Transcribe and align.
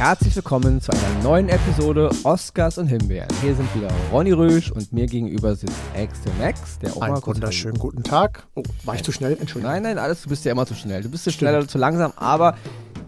herzlich 0.00 0.34
willkommen 0.34 0.80
zu 0.80 0.92
einer 0.92 1.22
neuen 1.22 1.50
Episode 1.50 2.08
Oscars 2.24 2.78
und 2.78 2.86
Himbeeren. 2.86 3.28
Hier 3.42 3.54
sind 3.54 3.68
wieder 3.74 3.90
Ronny 4.10 4.32
Rösch 4.32 4.70
und 4.70 4.90
mir 4.94 5.04
gegenüber 5.04 5.54
sitzt 5.54 5.76
Axel 5.94 6.32
Max, 6.38 6.78
der 6.78 6.96
auch 6.96 7.02
Einen 7.02 7.26
wunderschönen 7.26 7.78
guten 7.78 8.02
Tag. 8.02 8.46
Oh, 8.54 8.62
war 8.86 8.94
ich 8.94 9.02
zu 9.02 9.12
schnell? 9.12 9.36
Entschuldigung. 9.38 9.70
Nein, 9.70 9.82
nein, 9.82 9.98
alles, 9.98 10.22
du 10.22 10.30
bist 10.30 10.46
ja 10.46 10.52
immer 10.52 10.64
zu 10.64 10.72
schnell. 10.72 11.02
Du 11.02 11.10
bist 11.10 11.24
zu 11.24 11.30
schnell 11.30 11.54
oder 11.54 11.68
zu 11.68 11.76
langsam, 11.76 12.14
aber 12.16 12.56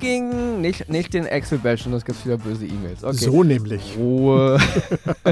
ging 0.00 0.60
nicht, 0.60 0.90
nicht 0.90 1.14
den 1.14 1.26
Axel 1.26 1.56
bashen, 1.56 1.94
es 1.94 2.04
gibt 2.04 2.26
wieder 2.26 2.36
böse 2.36 2.66
E-Mails. 2.66 3.02
Okay. 3.02 3.16
So 3.16 3.42
nämlich. 3.42 3.96
Ruhe. 3.96 4.58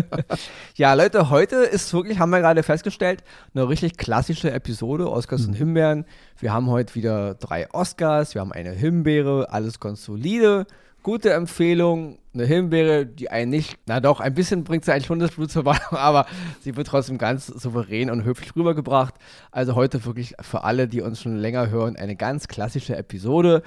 ja, 0.77 0.95
Leute, 0.95 1.29
heute 1.29 1.57
ist 1.57 1.93
wirklich, 1.93 2.19
haben 2.19 2.31
wir 2.31 2.41
gerade 2.41 2.63
festgestellt, 2.63 3.23
eine 3.55 3.69
richtig 3.69 3.99
klassische 3.99 4.51
Episode, 4.51 5.11
Oscars 5.11 5.45
und 5.45 5.53
Himbeeren. 5.53 6.07
Wir 6.39 6.55
haben 6.55 6.69
heute 6.69 6.95
wieder 6.95 7.35
drei 7.35 7.71
Oscars, 7.71 8.33
wir 8.35 8.41
haben 8.41 8.53
eine 8.53 8.71
Himbeere, 8.71 9.53
alles 9.53 9.79
ganz 9.79 10.03
solide. 10.03 10.67
Gute 11.03 11.33
Empfehlung, 11.33 12.19
eine 12.35 12.45
Himbeere, 12.45 13.07
die 13.07 13.31
einen 13.31 13.51
nicht, 13.51 13.79
na 13.87 14.01
doch, 14.01 14.21
ein 14.21 14.35
bisschen 14.35 14.65
bringt 14.65 14.85
sie 14.85 14.93
eigentlich 14.93 15.07
schon 15.07 15.19
das 15.19 15.31
Blut 15.31 15.51
zur 15.51 15.65
Wandlung, 15.65 15.99
aber 15.99 16.27
sie 16.61 16.77
wird 16.77 16.89
trotzdem 16.89 17.17
ganz 17.17 17.47
souverän 17.47 18.11
und 18.11 18.25
höflich 18.25 18.55
rübergebracht. 18.55 19.15
Also 19.51 19.75
heute 19.75 20.05
wirklich 20.05 20.35
für 20.41 20.63
alle, 20.63 20.89
die 20.89 21.01
uns 21.01 21.23
schon 21.23 21.37
länger 21.37 21.71
hören, 21.71 21.97
eine 21.97 22.17
ganz 22.17 22.49
klassische 22.49 22.97
Episode 22.97 23.63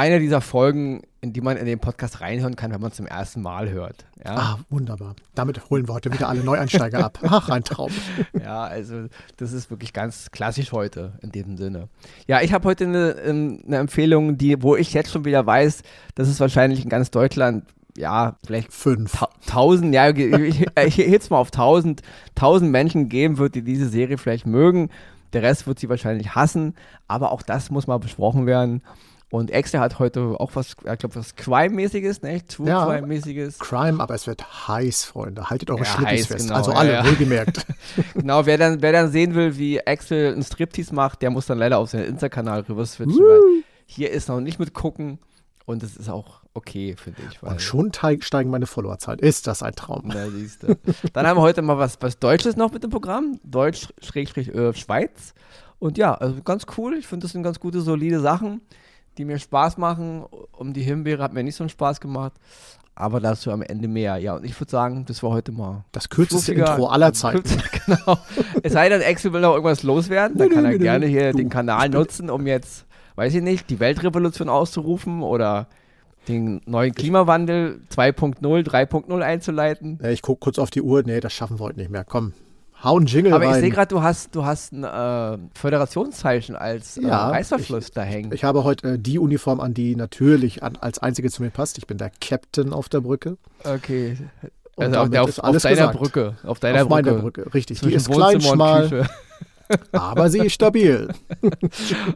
eine 0.00 0.18
dieser 0.18 0.40
Folgen, 0.40 1.02
in 1.20 1.34
die 1.34 1.42
man 1.42 1.58
in 1.58 1.66
den 1.66 1.78
Podcast 1.78 2.22
reinhören 2.22 2.56
kann, 2.56 2.72
wenn 2.72 2.80
man 2.80 2.90
zum 2.90 3.06
ersten 3.06 3.42
Mal 3.42 3.68
hört. 3.68 4.06
Ja, 4.24 4.34
Ah, 4.34 4.58
wunderbar. 4.70 5.14
Damit 5.34 5.68
holen 5.68 5.86
wir 5.86 5.92
heute 5.92 6.10
wieder 6.10 6.26
alle 6.30 6.42
Neueinsteiger 6.42 7.04
ab. 7.04 7.18
Ach, 7.22 7.50
ein 7.50 7.64
Traum. 7.64 7.90
ja 8.42 8.62
also 8.62 9.08
das 9.36 9.52
ist 9.52 9.70
wirklich 9.70 9.92
ganz 9.92 10.30
klassisch 10.30 10.72
heute 10.72 11.12
in 11.20 11.32
diesem 11.32 11.58
Sinne. 11.58 11.88
Ja, 12.26 12.40
ich 12.40 12.54
habe 12.54 12.66
heute 12.66 12.84
eine, 12.84 13.10
ähm, 13.26 13.60
eine 13.66 13.76
Empfehlung, 13.76 14.38
die, 14.38 14.62
wo 14.62 14.74
ich 14.74 14.94
jetzt 14.94 15.10
schon 15.12 15.26
wieder 15.26 15.44
weiß, 15.44 15.82
dass 16.14 16.28
es 16.28 16.40
wahrscheinlich 16.40 16.82
in 16.82 16.88
ganz 16.88 17.10
Deutschland 17.10 17.66
ja, 17.98 18.36
vielleicht 18.46 18.72
Fünf. 18.72 19.12
ta 19.12 19.28
tausend, 19.46 19.94
ja, 19.94 20.08
ich, 20.08 20.98
ich 20.98 21.30
mal 21.30 21.36
auf 21.36 21.50
tausend, 21.50 22.00
tausend 22.34 22.70
Menschen 22.70 23.10
geben 23.10 23.36
wird, 23.36 23.54
die 23.54 23.62
diese 23.62 23.88
Serie 23.90 24.16
vielleicht 24.16 24.46
mögen. 24.46 24.88
Der 25.34 25.42
Rest 25.42 25.66
wird 25.66 25.78
sie 25.78 25.90
wahrscheinlich 25.90 26.34
hassen, 26.34 26.74
aber 27.06 27.32
auch 27.32 27.42
das 27.42 27.70
muss 27.70 27.86
mal 27.86 27.98
besprochen 27.98 28.46
werden. 28.46 28.82
Und 29.30 29.52
Extra 29.52 29.78
hat 29.78 30.00
heute 30.00 30.34
auch 30.40 30.50
was, 30.54 30.70
ich 30.70 30.76
glaube, 30.98 31.14
was 31.14 31.36
Crime-mäßiges, 31.36 32.22
ne? 32.22 32.44
True 32.46 32.68
Ja. 32.68 32.84
Crime-mäßiges. 32.84 33.60
Crime, 33.60 34.02
aber 34.02 34.14
es 34.16 34.26
wird 34.26 34.66
heiß, 34.68 35.04
Freunde. 35.04 35.48
Haltet 35.50 35.70
eure 35.70 35.80
Ja, 35.80 35.84
Schlippis 35.86 36.06
heiß, 36.22 36.26
fest. 36.26 36.46
genau, 36.46 36.56
also 36.56 36.72
alle, 36.72 36.92
ja. 36.94 37.04
wohlgemerkt. 37.06 37.64
Genau, 38.14 38.44
wer 38.46 38.58
dann, 38.58 38.82
wer 38.82 38.92
dann 38.92 39.10
sehen 39.12 39.34
will, 39.36 39.56
wie 39.56 39.86
Axel 39.86 40.32
einen 40.32 40.42
Striptease 40.42 40.92
macht, 40.94 41.22
der 41.22 41.30
muss 41.30 41.46
dann 41.46 41.58
leider 41.58 41.78
auf 41.78 41.90
seinen 41.90 42.06
Insta-Kanal 42.06 42.62
rüber 42.68 42.84
switchen, 42.84 43.18
weil 43.18 43.62
hier 43.86 44.10
ist 44.10 44.28
noch 44.28 44.40
nicht 44.40 44.58
mit 44.58 44.74
gucken 44.74 45.18
und 45.64 45.82
es 45.84 45.96
ist 45.96 46.08
auch 46.08 46.40
okay, 46.54 46.96
finde 46.96 47.20
ich. 47.30 47.40
Und 47.42 47.62
schon 47.62 47.92
teig- 47.92 48.24
steigen 48.24 48.50
meine 48.50 48.66
Followerzahlen. 48.66 49.20
Ist 49.20 49.46
das 49.46 49.62
ein 49.62 49.74
Traum? 49.76 50.02
Na, 50.06 50.28
siehste. 50.28 50.76
Dann 51.12 51.26
haben 51.28 51.36
wir 51.36 51.42
heute 51.42 51.62
mal 51.62 51.78
was, 51.78 51.98
was 52.00 52.18
Deutsches 52.18 52.56
noch 52.56 52.72
mit 52.72 52.82
dem 52.82 52.90
Programm. 52.90 53.38
Deutsch, 53.44 53.88
Schrägstrich, 54.02 54.52
äh. 54.52 54.72
Und 55.78 55.96
ja, 55.98 56.14
also 56.14 56.42
ganz 56.42 56.66
cool. 56.76 56.96
Ich 56.98 57.06
finde, 57.06 57.24
das 57.24 57.32
sind 57.32 57.44
ganz 57.44 57.60
gute, 57.60 57.80
solide 57.80 58.18
Sachen, 58.20 58.60
die 59.20 59.26
mir 59.26 59.38
Spaß 59.38 59.76
machen. 59.76 60.24
Um 60.52 60.72
die 60.72 60.82
Himbeere 60.82 61.22
hat 61.22 61.34
mir 61.34 61.44
nicht 61.44 61.54
so 61.54 61.62
einen 61.62 61.68
Spaß 61.68 62.00
gemacht. 62.00 62.32
Aber 62.94 63.20
dazu 63.20 63.50
am 63.50 63.62
Ende 63.62 63.86
mehr. 63.86 64.16
Ja, 64.16 64.34
und 64.34 64.44
ich 64.44 64.58
würde 64.58 64.70
sagen, 64.70 65.04
das 65.06 65.22
war 65.22 65.30
heute 65.30 65.52
mal. 65.52 65.84
Das 65.92 66.08
kürzeste. 66.08 66.54
Intro 66.54 66.86
aller 66.86 67.12
Zeiten. 67.12 67.42
genau. 67.86 68.18
Es 68.62 68.72
sei 68.72 68.88
denn, 68.88 69.02
Axel 69.02 69.32
will 69.32 69.42
noch 69.42 69.52
irgendwas 69.52 69.82
loswerden. 69.82 70.38
Dann 70.38 70.48
kann 70.48 70.64
er 70.64 70.78
gerne 70.78 71.06
hier 71.06 71.32
Du, 71.32 71.38
den 71.38 71.50
Kanal 71.50 71.90
nutzen, 71.90 72.30
um 72.30 72.46
jetzt, 72.46 72.86
weiß 73.14 73.34
ich 73.34 73.42
nicht, 73.42 73.70
die 73.70 73.78
Weltrevolution 73.78 74.48
auszurufen 74.48 75.22
oder 75.22 75.68
den 76.28 76.60
neuen 76.66 76.94
Klimawandel 76.94 77.80
2.0, 77.94 78.40
3.0 78.40 79.20
einzuleiten. 79.20 79.98
Ich 80.04 80.22
gucke 80.22 80.40
kurz 80.40 80.58
auf 80.58 80.70
die 80.70 80.82
Uhr. 80.82 81.02
Nee, 81.04 81.20
das 81.20 81.32
schaffen 81.32 81.58
wir 81.58 81.64
heute 81.64 81.78
nicht 81.78 81.90
mehr. 81.90 82.04
Komm, 82.04 82.32
hau 82.82 82.96
einen 82.96 83.06
Jingle 83.06 83.32
Aber 83.34 83.44
ich 83.44 83.50
rein. 83.50 83.60
sehe 83.60 83.70
gerade, 83.70 83.88
du 83.88 84.02
hast, 84.02 84.34
du 84.34 84.44
hast 84.44 84.72
ein 84.72 84.84
äh, 84.84 85.38
Föderationszeichen 85.54 86.56
als 86.56 86.96
äh, 86.98 87.02
Ja, 87.02 87.28
Reißverschluss 87.30 87.90
da 87.90 88.02
hängen. 88.02 88.32
ich 88.32 88.44
habe 88.44 88.64
heute 88.64 88.94
äh, 88.94 88.98
die 88.98 89.18
Uniform 89.18 89.60
an, 89.60 89.74
die 89.74 89.96
natürlich 89.96 90.62
an, 90.62 90.76
als 90.80 90.98
einzige 90.98 91.30
zu 91.30 91.42
mir 91.42 91.50
passt. 91.50 91.78
Ich 91.78 91.86
bin 91.86 91.98
der 91.98 92.10
Captain 92.20 92.72
auf 92.72 92.88
der 92.88 93.00
Brücke. 93.00 93.36
okay. 93.64 94.16
Und 94.76 94.84
Also 94.86 94.98
auf, 95.00 95.10
damit 95.10 95.18
auf, 95.18 95.38
auf 95.56 95.62
deiner 95.62 95.74
gesagt. 95.76 95.98
Brücke. 95.98 96.36
Auf 96.44 96.58
deiner 96.60 96.82
auf 96.82 96.88
Brücke. 96.88 97.10
meiner 97.10 97.20
Brücke. 97.22 97.54
Richtig. 97.54 97.80
Die 97.80 97.84
Zwischen 97.84 97.96
ist 97.98 98.10
klein, 98.10 98.40
schmal, 98.40 99.08
aber 99.92 100.30
sie 100.30 100.38
ist 100.38 100.54
stabil. 100.54 101.08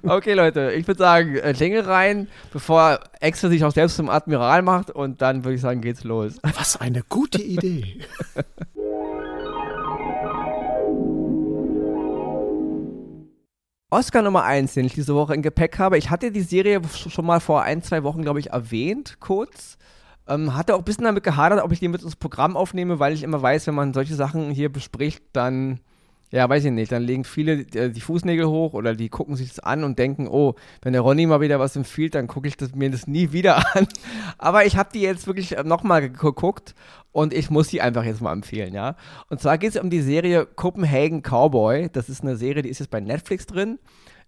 Okay, 0.03 0.33
Leute, 0.35 0.73
ich 0.73 0.87
würde 0.87 0.99
sagen, 0.99 1.37
äh, 1.37 1.53
Jingle 1.53 1.83
rein, 1.83 2.29
bevor 2.53 3.01
Axel 3.21 3.51
sich 3.51 3.65
auch 3.65 3.73
selbst 3.73 3.97
zum 3.97 4.09
Admiral 4.09 4.63
macht 4.63 4.91
und 4.91 5.21
dann 5.23 5.45
würde 5.45 5.55
ich 5.57 5.61
sagen, 5.61 5.81
geht's 5.81 6.05
los. 6.05 6.35
Was 6.57 6.81
eine 6.81 7.03
gute 7.09 7.43
Idee. 7.43 7.99
Oscar 13.95 14.23
Nummer 14.23 14.43
1, 14.45 14.75
den 14.75 14.85
ich 14.87 14.95
diese 14.95 15.15
Woche 15.15 15.35
im 15.35 15.43
Gepäck 15.43 15.79
habe. 15.79 15.97
Ich 15.99 16.11
hatte 16.11 16.31
die 16.33 16.41
Serie 16.43 16.79
sch- 16.81 17.11
schon 17.11 17.25
mal 17.27 17.41
vor 17.41 17.63
ein, 17.63 17.83
zwei 17.83 18.03
Wochen, 18.03 18.23
glaube 18.23 18.41
ich, 18.41 18.51
erwähnt, 18.51 19.17
kurz. 19.21 19.77
Ähm, 20.27 20.55
hatte 20.57 20.75
auch 20.75 20.79
ein 20.79 20.85
bisschen 20.85 21.05
damit 21.05 21.23
gehadert, 21.23 21.63
ob 21.63 21.71
ich 21.71 21.81
die 21.81 21.89
mit 21.89 22.03
ins 22.03 22.17
Programm 22.17 22.57
aufnehme, 22.57 22.99
weil 22.99 23.13
ich 23.13 23.23
immer 23.23 23.41
weiß, 23.41 23.67
wenn 23.67 23.75
man 23.75 23.93
solche 23.95 24.15
Sachen 24.15 24.51
hier 24.51 24.73
bespricht, 24.73 25.23
dann, 25.33 25.81
ja, 26.35 26.49
weiß 26.49 26.65
ich 26.65 26.73
nicht, 26.73 26.91
dann 26.91 27.05
legen 27.05 27.23
viele 27.23 27.61
äh, 27.77 27.91
die 27.91 28.01
Fußnägel 28.01 28.49
hoch 28.49 28.75
oder 28.75 28.97
die 28.97 29.09
gucken 29.09 29.37
sich 29.37 29.51
das 29.51 29.61
an 29.61 29.85
und 29.85 30.01
denken, 30.01 30.27
oh, 30.27 30.57
wenn 30.83 30.93
der 30.93 31.03
Ronny 31.03 31.27
mal 31.27 31.41
wieder 31.41 31.61
was 31.61 31.77
empfiehlt, 31.77 32.17
dann 32.17 32.27
gucke 32.27 32.49
ich 32.49 32.57
das, 32.57 32.75
mir 32.75 32.91
das 32.91 33.07
nie 33.07 33.31
wieder 33.31 33.59
an. 33.77 33.87
Aber 34.37 34.67
ich 34.67 34.77
habe 34.77 34.89
die 34.93 35.03
jetzt 35.03 35.29
wirklich 35.29 35.57
nochmal 35.65 36.11
geguckt 36.11 36.75
und 37.13 37.33
ich 37.33 37.51
muss 37.51 37.69
sie 37.69 37.81
einfach 37.81 38.03
jetzt 38.03 38.21
mal 38.21 38.33
empfehlen, 38.33 38.75
ja. 38.75 38.97
Und 39.29 39.41
zwar 39.41 39.59
geht 39.59 39.77
es 39.77 39.81
um 39.81 39.91
die 39.91 40.03
Serie 40.03 40.45
Copenhagen 40.45 41.23
Cowboy. 41.23 41.89
Das 41.93 42.09
ist 42.09 42.23
eine 42.23 42.35
Serie, 42.35 42.63
die 42.63 42.69
ist 42.69 42.81
jetzt 42.81 42.91
bei 42.91 42.99
Netflix 42.99 43.47
drin. 43.47 43.79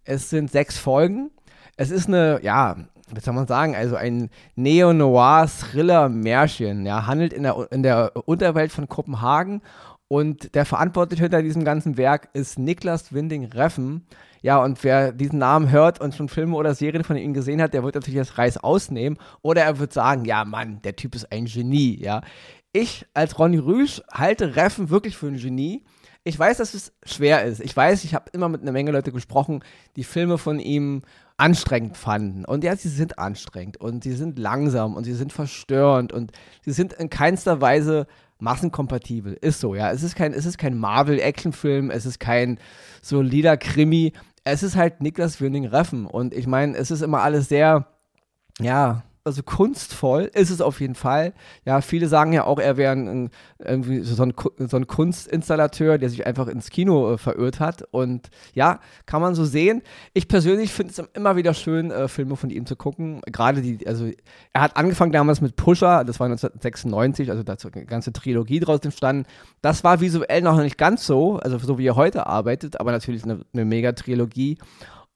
Es 0.05 0.31
sind 0.31 0.53
sechs 0.53 0.79
Folgen. 0.79 1.33
Es 1.77 1.91
ist 1.91 2.07
eine, 2.07 2.39
ja, 2.41 2.77
was 3.11 3.25
soll 3.25 3.35
man 3.35 3.49
sagen, 3.49 3.75
also 3.75 3.97
ein 3.97 4.31
Neo-Noir-Thriller-Märchen, 4.55 6.87
ja, 6.87 7.09
handelt 7.09 7.33
in 7.33 7.43
der, 7.43 7.67
in 7.73 7.83
der 7.83 8.13
Unterwelt 8.29 8.71
von 8.71 8.89
Kopenhagen 8.89 9.61
und 10.09 10.55
der 10.55 10.65
Verantwortliche 10.65 11.25
hinter 11.25 11.43
diesem 11.43 11.65
ganzen 11.65 11.97
Werk 11.97 12.29
ist 12.33 12.59
Niklas 12.59 13.13
Winding 13.13 13.47
Reffen. 13.47 14.07
Ja, 14.41 14.63
und 14.63 14.85
wer 14.85 15.13
diesen 15.13 15.41
Namen 15.41 15.71
hört 15.71 16.01
und 16.01 16.15
schon 16.15 16.29
Filme 16.29 16.55
oder 16.57 16.75
Serien 16.75 17.03
von 17.03 17.17
ihm 17.17 17.35
gesehen 17.35 17.61
hat, 17.61 17.75
der 17.75 17.83
wird 17.83 17.97
natürlich 17.97 18.21
das 18.21 18.39
Reis 18.39 18.57
ausnehmen 18.57 19.19
oder 19.43 19.63
er 19.63 19.79
wird 19.81 19.93
sagen, 19.93 20.25
ja 20.25 20.45
Mann, 20.45 20.81
der 20.83 20.95
Typ 20.95 21.15
ist 21.17 21.33
ein 21.33 21.47
Genie, 21.47 21.99
ja. 22.01 22.23
Ich 22.73 23.07
als 23.15 23.39
Ronny 23.39 23.59
Rüsch 23.59 24.03
halte 24.13 24.55
Reffen 24.55 24.91
wirklich 24.91 25.17
für 25.17 25.27
ein 25.27 25.39
Genie. 25.39 25.83
Ich 26.25 26.39
weiß, 26.39 26.59
dass 26.59 26.75
es 26.75 26.93
schwer 27.05 27.45
ist. 27.45 27.61
Ich 27.61 27.75
weiß, 27.77 28.05
ich 28.05 28.15
habe 28.15 28.31
immer 28.33 28.49
mit 28.49 28.61
einer 28.61 28.73
Menge 28.73 28.91
Leute 28.91 29.13
gesprochen, 29.13 29.63
die 29.95 30.05
Filme 30.05 30.39
von 30.39 30.59
ihm 30.59 31.03
anstrengend 31.37 31.97
fanden. 31.97 32.45
Und 32.45 32.65
ja, 32.65 32.77
sie 32.77 32.89
sind 32.89 33.19
anstrengend 33.19 33.77
und 33.79 34.05
sie 34.05 34.13
sind 34.13 34.39
langsam 34.39 34.95
und 34.95 35.05
sie 35.05 35.15
sind 35.15 35.33
verstörend 35.33 36.13
und 36.13 36.33
sie 36.63 36.73
sind 36.73 36.93
in 36.95 37.11
keinster 37.11 37.61
Weise 37.61 38.07
massenkompatibel. 38.39 39.35
Ist 39.35 39.61
so, 39.61 39.75
ja. 39.75 39.91
Es 39.91 40.03
ist 40.03 40.15
kein, 40.17 40.33
es 40.33 40.47
ist 40.47 40.59
kein 40.59 40.77
Marvel-Actionfilm, 40.77 41.91
es 41.91 42.07
ist 42.07 42.21
kein 42.21 42.59
solider 43.03 43.57
Krimi. 43.57 44.13
Es 44.45 44.63
ist 44.63 44.77
halt 44.77 45.01
Niklas 45.01 45.41
Winding 45.41 45.67
Reffen. 45.67 46.07
Und 46.07 46.35
ich 46.35 46.47
meine, 46.47 46.77
es 46.77 46.91
ist 46.91 47.03
immer 47.03 47.23
alles 47.23 47.49
sehr, 47.49 47.87
ja, 48.61 49.03
also 49.27 49.43
kunstvoll 49.43 50.31
ist 50.35 50.51
es 50.51 50.61
auf 50.61 50.81
jeden 50.81 50.95
Fall. 50.95 51.35
Ja, 51.65 51.81
viele 51.81 52.07
sagen 52.07 52.33
ja 52.33 52.45
auch, 52.45 52.61
er 52.61 52.77
wäre 52.77 52.93
ein, 52.93 53.31
irgendwie 53.59 54.01
so 54.01 54.23
ein, 54.23 54.33
so 54.59 54.77
ein 54.77 54.87
Kunstinstallateur, 54.87 55.99
der 55.99 56.09
sich 56.09 56.27
einfach 56.27 56.47
ins 56.47 56.71
Kino 56.71 57.13
äh, 57.13 57.19
verirrt 57.19 57.59
hat. 57.59 57.83
Und 57.91 58.31
ja, 58.55 58.79
kann 59.05 59.21
man 59.21 59.35
so 59.35 59.45
sehen. 59.45 59.83
Ich 60.15 60.29
persönlich 60.29 60.73
finde 60.73 60.93
es 60.93 61.03
immer 61.15 61.35
wieder 61.35 61.55
schön, 61.55 61.91
äh, 61.91 62.07
Filme 62.07 62.37
von 62.37 62.51
ihm 62.51 62.67
zu 62.67 62.77
gucken. 62.77 63.21
Gerade 63.27 63.63
die, 63.63 63.85
also 63.87 64.09
er 64.53 64.61
hat 64.61 64.77
angefangen 64.77 65.11
damals 65.11 65.41
mit 65.41 65.57
Pusher, 65.57 66.05
das 66.05 66.21
war 66.21 66.27
1996, 66.27 67.29
also 67.31 67.43
da 67.43 67.55
ist 67.55 67.67
eine 67.67 67.85
ganze 67.85 68.13
Trilogie 68.13 68.61
draus 68.61 68.81
entstanden. 68.85 69.27
Das 69.61 69.83
war 69.83 70.01
visuell 70.01 70.43
noch 70.43 70.57
nicht 70.57 70.79
ganz 70.79 71.05
so, 71.05 71.39
also 71.39 71.59
so 71.59 71.79
wie 71.79 71.87
er 71.87 71.97
heute 71.97 72.29
arbeitet, 72.29 72.79
aber 72.79 72.93
natürlich 72.93 73.25
eine, 73.25 73.41
eine 73.53 73.65
Mega-Trilogie. 73.65 74.59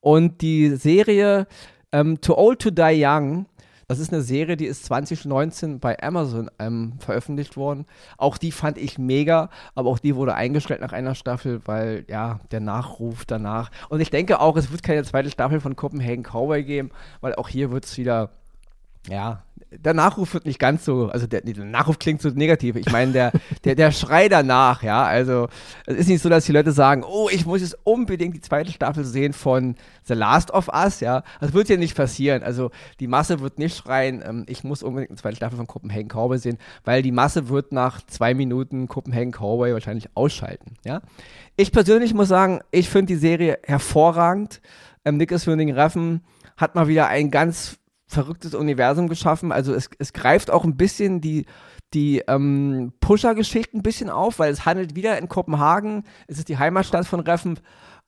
Und 0.01 0.41
die 0.41 0.75
Serie 0.75 1.47
ähm, 1.93 2.21
Too 2.21 2.37
Old 2.37 2.61
to 2.61 2.71
Die 2.71 3.05
Young, 3.05 3.47
das 3.91 3.99
ist 3.99 4.13
eine 4.13 4.23
Serie, 4.23 4.57
die 4.57 4.67
ist 4.67 4.85
2019 4.85 5.81
bei 5.81 6.01
Amazon 6.01 6.49
ähm, 6.61 6.93
veröffentlicht 7.01 7.57
worden. 7.57 7.87
Auch 8.19 8.39
die 8.39 8.53
fand 8.53 8.79
ich 8.79 8.99
mega, 8.99 9.51
aber 9.75 9.91
auch 9.91 9.99
die 9.99 10.15
wurde 10.15 10.37
eingestellt 10.37 10.81
nach 10.81 10.93
einer 10.93 11.17
Staffel, 11.17 11.61
weil 11.65 12.05
ja, 12.07 12.39
der 12.53 12.61
Nachruf 12.61 13.25
danach. 13.25 13.73
Und 13.89 13.99
ich 13.99 14.11
denke 14.11 14.39
auch, 14.39 14.57
es 14.57 14.71
wird 14.71 14.85
keine 14.85 15.03
zweite 15.03 15.29
Staffel 15.29 15.59
von 15.59 15.75
Copenhagen 15.75 16.23
Cowboy 16.23 16.63
geben, 16.63 16.91
weil 17.21 17.35
auch 17.35 17.49
hier 17.49 17.73
wird 17.73 17.85
es 17.85 17.99
wieder 17.99 18.31
Ja, 19.09 19.43
der 19.73 19.95
Nachruf 19.95 20.35
wird 20.35 20.47
nicht 20.47 20.59
ganz 20.59 20.85
so, 20.85 21.09
also 21.09 21.27
der, 21.27 21.43
der 21.43 21.65
Nachruf 21.65 21.99
klingt 21.99 22.21
so 22.21 22.29
negativ. 22.31 22.77
Ich 22.77 22.91
meine, 22.91 23.13
der, 23.13 23.33
der, 23.65 23.75
der 23.75 23.93
Schrei 23.93 24.29
danach, 24.29 24.83
ja, 24.83 25.05
also 25.05 25.49
es 25.87 25.97
ist 25.97 26.09
nicht 26.09 26.23
so, 26.23 26.29
dass 26.29 26.45
die 26.45 26.53
Leute 26.53 26.73
sagen, 26.73 27.05
oh, 27.05 27.29
ich 27.31 27.47
muss 27.47 27.61
jetzt 27.61 27.79
unbedingt 27.85 28.35
die 28.35 28.41
zweite 28.41 28.73
Staffel 28.73 29.05
sehen 29.05 29.33
von 29.33 29.77
The 30.05 30.15
Last 30.15 30.51
of 30.51 30.69
Us, 30.69 31.01
ja. 31.01 31.23
Das 31.41 31.53
wird 31.53 31.69
ja 31.69 31.77
nicht 31.77 31.97
passieren. 31.97 32.43
Also 32.43 32.71
die 32.99 33.07
Masse 33.07 33.41
wird 33.41 33.59
nicht 33.59 33.77
schreien, 33.77 34.23
ähm, 34.25 34.45
ich 34.49 34.65
muss 34.65 34.83
unbedingt 34.83 35.11
eine 35.11 35.19
zweite 35.19 35.37
Staffel 35.37 35.57
von 35.57 35.67
Copenhagen 35.67 36.09
Cowboy 36.09 36.39
sehen, 36.39 36.59
weil 36.85 37.03
die 37.03 37.13
Masse 37.13 37.49
wird 37.49 37.73
nach 37.73 38.05
zwei 38.07 38.35
Minuten 38.35 38.89
Copenhagen 38.89 39.33
Cowboy 39.33 39.73
wahrscheinlich 39.73 40.09
ausschalten, 40.15 40.75
ja. 40.85 41.01
Ich 41.57 41.73
persönlich 41.73 42.15
muss 42.15 42.29
sagen, 42.29 42.61
ich 42.71 42.89
finde 42.89 43.13
die 43.15 43.21
Serie 43.21 43.59
hervorragend. 43.65 44.61
Ähm, 45.05 45.17
Nick 45.17 45.31
Winding 45.31 45.73
Reffen 45.73 46.23
hat 46.57 46.75
mal 46.75 46.89
wieder 46.89 47.09
ein 47.09 47.31
ganz 47.31 47.80
verrücktes 48.11 48.55
Universum 48.55 49.09
geschaffen. 49.09 49.53
Also 49.53 49.73
es, 49.73 49.89
es 49.99 50.13
greift 50.13 50.51
auch 50.51 50.65
ein 50.65 50.77
bisschen 50.77 51.21
die, 51.21 51.47
die 51.95 52.23
ähm, 52.27 52.93
Pusher-Geschichte 53.01 53.77
ein 53.77 53.83
bisschen 53.83 54.11
auf, 54.11 54.39
weil 54.39 54.53
es 54.53 54.67
handelt 54.67 54.97
wieder 54.97 55.17
in 55.19 55.29
Kopenhagen. 55.29 56.05
Es 56.27 56.39
ist 56.39 56.49
die 56.49 56.59
Heimatstadt 56.59 57.07
von 57.07 57.21
Reffen. 57.21 57.61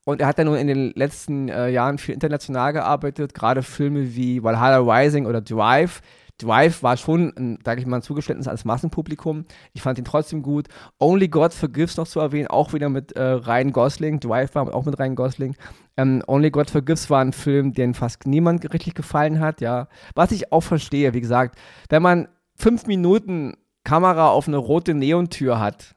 Und 0.04 0.20
er 0.20 0.26
hat 0.26 0.38
ja 0.38 0.44
nun 0.44 0.56
in 0.56 0.66
den 0.66 0.92
letzten 0.96 1.48
äh, 1.48 1.68
Jahren 1.68 1.98
viel 1.98 2.14
international 2.14 2.72
gearbeitet, 2.72 3.34
gerade 3.34 3.62
Filme 3.62 4.16
wie 4.16 4.42
Valhalla 4.42 4.78
Rising 4.78 5.26
oder 5.26 5.40
Drive. 5.40 6.02
Drive 6.38 6.82
war 6.82 6.96
schon, 6.96 7.58
sage 7.64 7.80
ich 7.80 7.86
mal, 7.86 7.96
ein 7.96 8.02
Zugeständnis 8.02 8.48
als 8.48 8.64
Massenpublikum. 8.64 9.44
Ich 9.74 9.82
fand 9.82 9.98
ihn 9.98 10.04
trotzdem 10.04 10.42
gut. 10.42 10.68
Only 10.98 11.28
God 11.28 11.52
Forgives 11.52 11.96
noch 11.96 12.08
zu 12.08 12.20
erwähnen, 12.20 12.48
auch 12.48 12.72
wieder 12.72 12.88
mit 12.88 13.12
äh, 13.12 13.22
Ryan 13.22 13.72
Gosling. 13.72 14.20
Drive 14.20 14.54
war 14.54 14.74
auch 14.74 14.84
mit 14.84 14.98
Ryan 14.98 15.14
Gosling. 15.14 15.56
Ähm, 15.96 16.22
Only 16.26 16.50
God 16.50 16.70
Forgives 16.70 17.10
war 17.10 17.20
ein 17.20 17.32
Film, 17.32 17.74
den 17.74 17.94
fast 17.94 18.26
niemand 18.26 18.72
richtig 18.72 18.94
gefallen 18.94 19.40
hat, 19.40 19.60
ja. 19.60 19.88
Was 20.14 20.32
ich 20.32 20.52
auch 20.52 20.62
verstehe, 20.62 21.14
wie 21.14 21.20
gesagt, 21.20 21.58
wenn 21.88 22.02
man 22.02 22.28
fünf 22.56 22.86
Minuten 22.86 23.54
Kamera 23.84 24.28
auf 24.28 24.48
eine 24.48 24.56
rote 24.56 24.94
Neontür 24.94 25.60
hat 25.60 25.94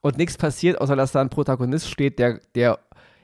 und 0.00 0.18
nichts 0.18 0.36
passiert, 0.36 0.80
außer 0.80 0.96
dass 0.96 1.12
da 1.12 1.20
ein 1.20 1.30
Protagonist 1.30 1.88
steht, 1.88 2.18
der, 2.18 2.40
der 2.54 2.78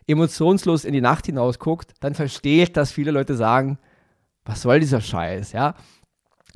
emotionslos 0.07 0.85
in 0.85 0.93
die 0.93 1.01
Nacht 1.01 1.27
hinaus 1.27 1.59
guckt, 1.59 1.93
dann 2.01 2.15
verstehe 2.15 2.65
ich, 2.65 2.73
dass 2.73 2.91
viele 2.91 3.11
Leute 3.11 3.37
sagen, 3.37 3.79
was 4.45 4.62
soll 4.62 4.81
dieser 4.81 5.01
Scheiß, 5.01 5.53
ja? 5.53 5.75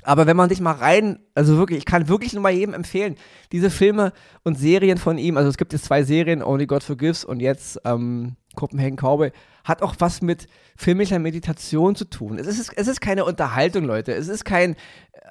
Aber 0.04 0.26
wenn 0.26 0.36
man 0.36 0.48
sich 0.48 0.60
mal 0.60 0.72
rein, 0.72 1.18
also 1.34 1.56
wirklich, 1.56 1.78
ich 1.78 1.84
kann 1.84 2.08
wirklich 2.08 2.32
nur 2.34 2.42
mal 2.42 2.52
jedem 2.52 2.74
empfehlen, 2.74 3.16
diese 3.52 3.70
Filme 3.70 4.12
und 4.42 4.58
Serien 4.58 4.98
von 4.98 5.18
ihm, 5.18 5.36
also 5.36 5.48
es 5.48 5.56
gibt 5.56 5.72
jetzt 5.72 5.86
zwei 5.86 6.04
Serien, 6.04 6.42
Only 6.42 6.66
God 6.66 6.82
Forgives 6.82 7.24
und 7.24 7.40
jetzt 7.40 7.80
ähm, 7.84 8.36
Copenhagen 8.54 8.96
Cowboy, 8.96 9.32
hat 9.64 9.82
auch 9.82 9.94
was 9.98 10.20
mit 10.20 10.46
filmischer 10.76 11.18
Meditation 11.18 11.96
zu 11.96 12.04
tun. 12.04 12.38
Es 12.38 12.46
ist, 12.46 12.72
es 12.76 12.86
ist 12.86 13.00
keine 13.00 13.24
Unterhaltung, 13.24 13.84
Leute. 13.84 14.12
Es 14.12 14.28
ist 14.28 14.44
kein 14.44 14.74
äh, 14.74 14.76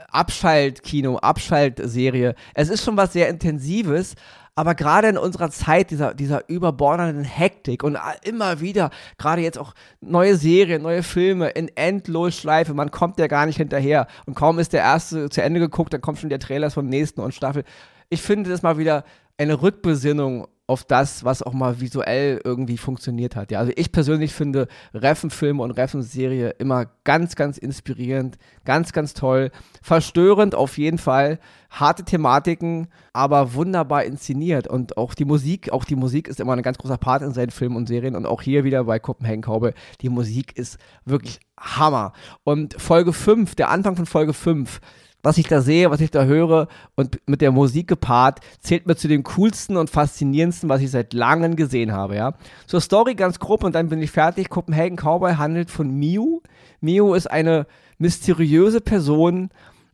Abschaltkino, 0.10 1.18
Abschaltserie. 1.18 2.36
Es 2.56 2.70
ist 2.70 2.84
schon 2.84 2.98
was 2.98 3.14
sehr 3.14 3.30
Intensives, 3.30 4.16
aber 4.56 4.76
gerade 4.76 5.08
in 5.08 5.18
unserer 5.18 5.50
Zeit, 5.50 5.90
dieser, 5.90 6.14
dieser 6.14 6.48
überbordenden 6.48 7.24
Hektik 7.24 7.84
und 7.84 7.98
immer 8.24 8.60
wieder, 8.60 8.92
gerade 9.18 9.42
jetzt 9.42 9.58
auch 9.58 9.74
neue 10.00 10.36
Serien, 10.36 10.84
neue 10.84 11.02
Filme 11.02 11.50
in 11.50 11.70
Endlosschleife, 11.76 12.74
man 12.74 12.92
kommt 12.92 13.20
ja 13.20 13.28
gar 13.28 13.46
nicht 13.46 13.58
hinterher. 13.58 14.08
Und 14.26 14.36
kaum 14.36 14.60
ist 14.60 14.74
der 14.74 14.82
erste 14.82 15.30
zu 15.30 15.42
Ende 15.42 15.60
geguckt, 15.60 15.94
dann 15.94 16.02
kommt 16.02 16.20
schon 16.20 16.30
der 16.30 16.40
Trailer 16.40 16.70
vom 16.70 16.86
nächsten 16.86 17.22
und 17.22 17.34
Staffel. 17.34 17.64
Ich 18.10 18.22
finde 18.22 18.52
das 18.52 18.62
mal 18.62 18.78
wieder 18.78 19.04
eine 19.38 19.62
Rückbesinnung 19.62 20.48
auf 20.66 20.86
das, 20.86 21.26
was 21.26 21.44
auch 21.44 21.52
mal 21.52 21.82
visuell 21.82 22.40
irgendwie 22.44 22.78
funktioniert 22.78 23.36
hat. 23.36 23.52
Ja, 23.52 23.60
also 23.60 23.74
ich 23.76 23.92
persönlich 23.92 24.34
finde 24.34 24.68
Reffen-Filme 24.94 25.62
und 25.62 25.72
Reffen-Serie 25.72 26.52
immer 26.52 26.86
ganz, 27.04 27.36
ganz 27.36 27.58
inspirierend, 27.58 28.38
ganz, 28.64 28.94
ganz 28.94 29.14
toll, 29.14 29.52
verstörend 29.82 30.56
auf 30.56 30.78
jeden 30.78 31.00
Fall, 31.00 31.40
harte 31.70 32.06
Thematiken, 32.06 32.88
aber 33.12 33.54
wunderbar 33.56 34.06
inszeniert 34.06 34.68
und 34.68 34.96
auch 34.96 35.16
die 35.16 35.26
Musik, 35.26 35.74
auch 35.74 35.84
die 35.84 35.98
Musik 35.98 36.30
ist 36.30 36.40
immer 36.40 36.54
ein 36.54 36.64
ganz 36.64 36.78
großer 36.78 36.98
Part 36.98 37.24
in 37.24 37.34
seinen 37.34 37.52
Filmen 37.52 37.76
und 37.76 37.88
Serien 37.88 38.16
und 38.16 38.26
auch 38.26 38.42
hier 38.42 38.64
wieder 38.64 38.86
bei 38.86 39.00
Copenhagen 39.00 39.42
Cowboy, 39.42 39.74
die 40.00 40.10
Musik 40.10 40.58
ist 40.58 40.78
wirklich 41.04 41.42
Hammer. 41.60 42.14
Und 42.46 42.82
Folge 42.82 43.12
5, 43.12 43.56
der 43.56 43.70
Anfang 43.70 43.98
von 43.98 44.06
Folge 44.06 44.34
5, 44.34 44.80
was 45.24 45.38
ich 45.38 45.48
da 45.48 45.62
sehe, 45.62 45.90
was 45.90 46.02
ich 46.02 46.12
da 46.12 46.26
höre 46.26 46.68
und 46.96 47.20
mit 47.26 47.42
der 47.42 47.52
Musik 47.52 47.88
gepaart, 47.88 48.42
zählt 48.60 48.86
mir 48.86 48.96
zu 48.96 49.08
den 49.08 49.24
coolsten 49.24 49.78
und 49.78 49.90
faszinierendsten, 49.90 50.70
was 50.70 50.82
ich 50.82 50.92
seit 50.92 51.14
langem 51.14 51.56
gesehen 51.56 51.94
habe, 51.94 52.16
ja. 52.16 52.34
Zur 52.68 52.82
Story 52.82 53.16
ganz 53.16 53.40
grob 53.40 53.64
und 53.64 53.74
dann 53.74 53.90
bin 53.90 54.02
ich 54.02 54.12
fertig. 54.12 54.50
Copenhagen 54.50 54.98
Cowboy 54.98 55.36
handelt 55.36 55.72
von 55.72 55.90
Miu. 55.90 56.42
Miu 56.82 57.14
ist 57.16 57.32
eine 57.32 57.66
mysteriöse 57.98 58.82
Person, 58.82 59.50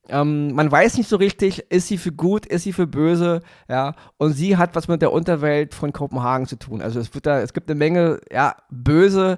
ähm, 0.09 0.53
man 0.53 0.71
weiß 0.71 0.97
nicht 0.97 1.07
so 1.07 1.17
richtig, 1.17 1.65
ist 1.69 1.87
sie 1.87 1.97
für 1.97 2.11
gut, 2.11 2.45
ist 2.45 2.63
sie 2.63 2.73
für 2.73 2.87
böse, 2.87 3.41
ja, 3.69 3.93
und 4.17 4.33
sie 4.33 4.57
hat 4.57 4.75
was 4.75 4.87
mit 4.87 5.01
der 5.01 5.11
Unterwelt 5.11 5.73
von 5.73 5.93
Kopenhagen 5.93 6.47
zu 6.47 6.57
tun. 6.57 6.81
Also 6.81 6.99
es 6.99 7.13
wird 7.13 7.25
da, 7.25 7.41
es 7.41 7.53
gibt 7.53 7.69
eine 7.69 7.77
Menge, 7.77 8.19
ja, 8.31 8.55
böse 8.69 9.37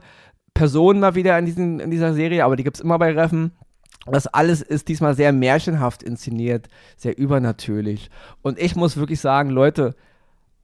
Personen 0.54 1.00
mal 1.00 1.16
wieder 1.16 1.38
in, 1.38 1.46
diesen, 1.46 1.80
in 1.80 1.92
dieser 1.92 2.14
Serie, 2.14 2.46
aber 2.46 2.56
die 2.56 2.64
gibt 2.64 2.78
es 2.78 2.82
immer 2.82 3.00
bei 3.00 3.12
Reffen. 3.12 3.52
Das 4.06 4.28
alles 4.28 4.62
ist 4.62 4.88
diesmal 4.88 5.16
sehr 5.16 5.32
märchenhaft 5.32 6.02
inszeniert, 6.02 6.68
sehr 6.98 7.18
übernatürlich. 7.18 8.10
Und 8.42 8.58
ich 8.60 8.76
muss 8.76 8.98
wirklich 8.98 9.20
sagen, 9.20 9.50
Leute, 9.52 9.96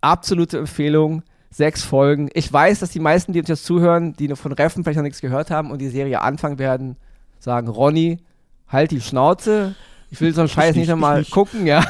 absolute 0.01 0.57
Empfehlung. 0.57 1.24
Sechs 1.50 1.81
Folgen. 1.84 2.30
Ich 2.34 2.51
weiß, 2.51 2.80
dass 2.80 2.92
die 2.92 3.00
meisten, 3.00 3.31
die 3.31 3.39
uns 3.39 3.48
jetzt 3.48 3.66
zuhören, 3.66 4.13
die 4.13 4.28
von 4.36 4.51
Reffen 4.51 4.84
vielleicht 4.84 4.98
noch 4.98 5.04
nichts 5.04 5.22
gehört 5.22 5.50
haben 5.50 5.72
und 5.72 5.80
die 5.80 5.88
Serie 5.88 6.22
anfangen 6.22 6.60
werden, 6.60 6.98
sagen, 7.39 7.69
Ronny, 7.69 8.19
halt 8.68 8.92
die 8.92 9.00
Schnauze. 9.00 9.74
Ich 10.12 10.19
will 10.19 10.34
so 10.34 10.42
einen 10.42 10.50
Scheiß 10.50 10.75
nicht 10.75 10.89
nochmal 10.89 11.24
gucken, 11.24 11.66
ja. 11.66 11.86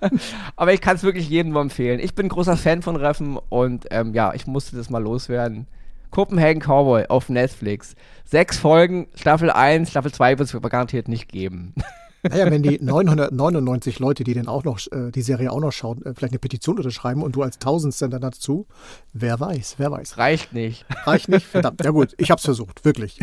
Aber 0.56 0.74
ich 0.74 0.80
kann 0.80 0.96
es 0.96 1.02
wirklich 1.02 1.28
jedem 1.28 1.56
empfehlen. 1.56 2.00
Ich 2.00 2.14
bin 2.14 2.28
großer 2.28 2.56
Fan 2.56 2.82
von 2.82 2.96
Reffen 2.96 3.38
und 3.48 3.86
ähm, 3.90 4.12
ja, 4.14 4.34
ich 4.34 4.46
musste 4.46 4.76
das 4.76 4.90
mal 4.90 5.02
loswerden. 5.02 5.66
Copenhagen 6.10 6.60
Cowboy 6.60 7.06
auf 7.08 7.28
Netflix. 7.28 7.94
Sechs 8.24 8.58
Folgen, 8.58 9.08
Staffel 9.14 9.50
1, 9.50 9.90
Staffel 9.90 10.12
2 10.12 10.38
wird 10.38 10.52
es 10.52 10.62
garantiert 10.62 11.08
nicht 11.08 11.28
geben. 11.28 11.74
Naja, 12.22 12.50
wenn 12.50 12.64
die 12.64 12.78
999 12.82 14.00
Leute, 14.00 14.24
die 14.24 14.34
denn 14.34 14.48
auch 14.48 14.64
noch 14.64 14.80
äh, 14.90 15.12
die 15.12 15.22
Serie 15.22 15.52
auch 15.52 15.60
noch 15.60 15.70
schauen, 15.70 16.04
äh, 16.04 16.14
vielleicht 16.14 16.32
eine 16.32 16.40
Petition 16.40 16.76
unterschreiben 16.76 17.22
und 17.22 17.36
du 17.36 17.42
als 17.42 17.60
Tausendster 17.60 18.08
dann 18.08 18.20
dazu, 18.20 18.66
wer 19.12 19.38
weiß, 19.38 19.76
wer 19.78 19.92
weiß. 19.92 20.18
Reicht 20.18 20.52
nicht. 20.52 20.84
Reicht 21.04 21.28
nicht? 21.28 21.46
Verdammt. 21.46 21.84
Ja 21.84 21.92
gut, 21.92 22.14
ich 22.18 22.32
hab's 22.32 22.44
versucht, 22.44 22.84
wirklich. 22.84 23.20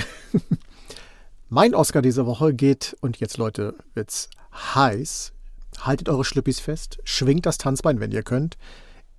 mein 1.49 1.75
Oscar 1.75 2.01
diese 2.01 2.25
Woche 2.25 2.53
geht, 2.53 2.95
und 3.01 3.17
jetzt 3.17 3.37
Leute, 3.37 3.75
wird's 3.93 4.29
heiß. 4.53 5.33
Haltet 5.81 6.07
eure 6.07 6.23
Schlüppis 6.23 6.61
fest, 6.61 6.99
schwingt 7.03 7.45
das 7.45 7.57
Tanzbein, 7.57 7.99
wenn 7.99 8.11
ihr 8.11 8.23
könnt. 8.23 8.57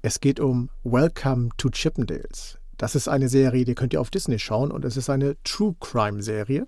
Es 0.00 0.20
geht 0.20 0.40
um 0.40 0.70
Welcome 0.84 1.50
to 1.58 1.68
Chippendales. 1.68 2.58
Das 2.76 2.94
ist 2.94 3.08
eine 3.08 3.28
Serie, 3.28 3.64
die 3.64 3.74
könnt 3.74 3.92
ihr 3.92 4.00
auf 4.00 4.10
Disney 4.10 4.38
schauen 4.38 4.70
und 4.70 4.84
es 4.84 4.96
ist 4.96 5.08
eine 5.08 5.36
True 5.44 5.74
Crime 5.80 6.22
Serie. 6.22 6.66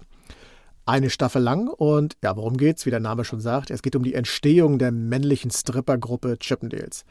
Eine 0.86 1.10
Staffel 1.10 1.42
lang 1.42 1.68
und 1.68 2.16
ja, 2.22 2.34
worum 2.36 2.56
geht's? 2.56 2.86
Wie 2.86 2.90
der 2.90 3.00
Name 3.00 3.24
schon 3.24 3.40
sagt, 3.40 3.70
es 3.70 3.82
geht 3.82 3.94
um 3.94 4.02
die 4.02 4.14
Entstehung 4.14 4.78
der 4.78 4.90
männlichen 4.90 5.50
Strippergruppe 5.50 6.38
Chippendales. 6.38 7.04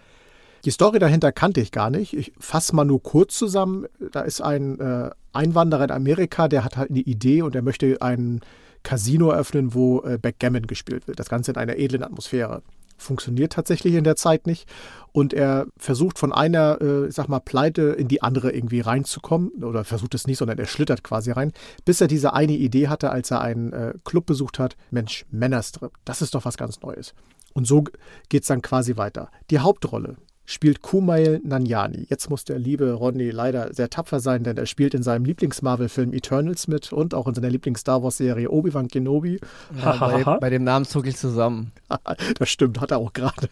Die 0.66 0.72
Story 0.72 0.98
dahinter 0.98 1.32
kannte 1.32 1.62
ich 1.62 1.72
gar 1.72 1.92
nicht. 1.92 2.14
Ich 2.14 2.34
fasse 2.40 2.76
mal 2.76 2.86
nur 2.86 3.04
kurz 3.04 3.38
zusammen. 3.38 3.86
Da 4.12 4.22
ist 4.22 4.42
ein 4.42 4.80
äh, 4.80 5.12
Einwanderer 5.32 5.84
in 5.84 5.92
Amerika, 5.92 6.48
der 6.48 6.64
hat 6.64 6.76
halt 6.76 6.90
eine 6.90 7.00
Idee 7.00 7.44
und 7.44 7.56
er 7.56 7.62
möchte 7.62 8.02
ein 8.02 8.42
Casino 8.82 9.32
öffnen, 9.32 9.76
wo 9.76 10.02
äh, 10.02 10.18
Backgammon 10.18 10.66
gespielt 10.66 11.08
wird. 11.08 11.20
Das 11.20 11.30
Ganze 11.30 11.52
in 11.52 11.58
einer 11.58 11.78
edlen 11.78 12.04
Atmosphäre 12.04 12.64
funktioniert 12.98 13.54
tatsächlich 13.54 13.94
in 13.94 14.04
der 14.04 14.16
Zeit 14.16 14.48
nicht. 14.48 14.68
Und 15.12 15.34
er 15.34 15.68
versucht 15.78 16.20
von 16.20 16.32
einer, 16.32 16.80
äh, 16.82 17.08
ich 17.08 17.16
sag 17.16 17.28
mal, 17.28 17.40
Pleite 17.40 17.82
in 17.82 18.08
die 18.08 18.22
andere 18.22 18.52
irgendwie 18.52 18.82
reinzukommen. 18.82 19.64
Oder 19.64 19.84
versucht 19.84 20.14
es 20.14 20.28
nicht, 20.28 20.38
sondern 20.38 20.60
er 20.60 20.66
schlittert 20.66 21.04
quasi 21.04 21.32
rein, 21.32 21.54
bis 21.86 22.02
er 22.02 22.08
diese 22.08 22.34
eine 22.34 22.54
Idee 22.54 22.88
hatte, 22.88 23.10
als 23.10 23.32
er 23.32 23.42
einen 23.42 23.74
äh, 23.74 23.94
Club 24.04 24.26
besucht 24.26 24.60
hat. 24.60 24.76
Mensch, 24.92 25.26
Männerstrip, 25.32 25.92
das 26.06 26.22
ist 26.22 26.36
doch 26.36 26.46
was 26.46 26.58
ganz 26.58 26.82
Neues. 26.82 27.14
Und 27.54 27.66
so 27.66 27.84
geht 28.30 28.44
es 28.44 28.48
dann 28.48 28.62
quasi 28.62 28.98
weiter. 28.98 29.32
Die 29.50 29.60
Hauptrolle 29.60 30.18
spielt 30.48 30.82
Kumail 30.82 31.42
Nanjani. 31.44 32.08
Jetzt 32.10 32.30
muss 32.30 32.46
der 32.46 32.58
liebe 32.58 32.94
Rodney 32.94 33.30
leider 33.30 33.74
sehr 33.74 33.90
tapfer 33.90 34.22
sein, 34.22 34.44
denn 34.44 34.58
er 34.58 34.66
spielt 34.66 34.94
in 34.94 35.04
seinem 35.04 35.26
Lieblings-Marvel-Film 35.26 36.14
Eternals 36.14 36.70
mit 36.70 36.94
und 36.94 37.14
auch 37.14 37.28
in 37.28 37.36
seiner 37.36 37.50
Lieblings-Star 37.50 38.02
Wars-Serie 38.02 38.50
Obi-Wan 38.50 38.88
Kenobi. 38.88 39.40
Ja, 39.84 39.98
bei, 39.98 40.24
bei, 40.24 40.50
dem 40.50 40.64
Namen 40.64 40.86
zucke 40.86 41.10
ich 41.10 41.18
zusammen. 41.18 41.72
das 42.40 42.50
stimmt, 42.50 42.80
hat 42.80 42.92
er 42.92 42.98
auch 42.98 43.12
gerade. 43.12 43.50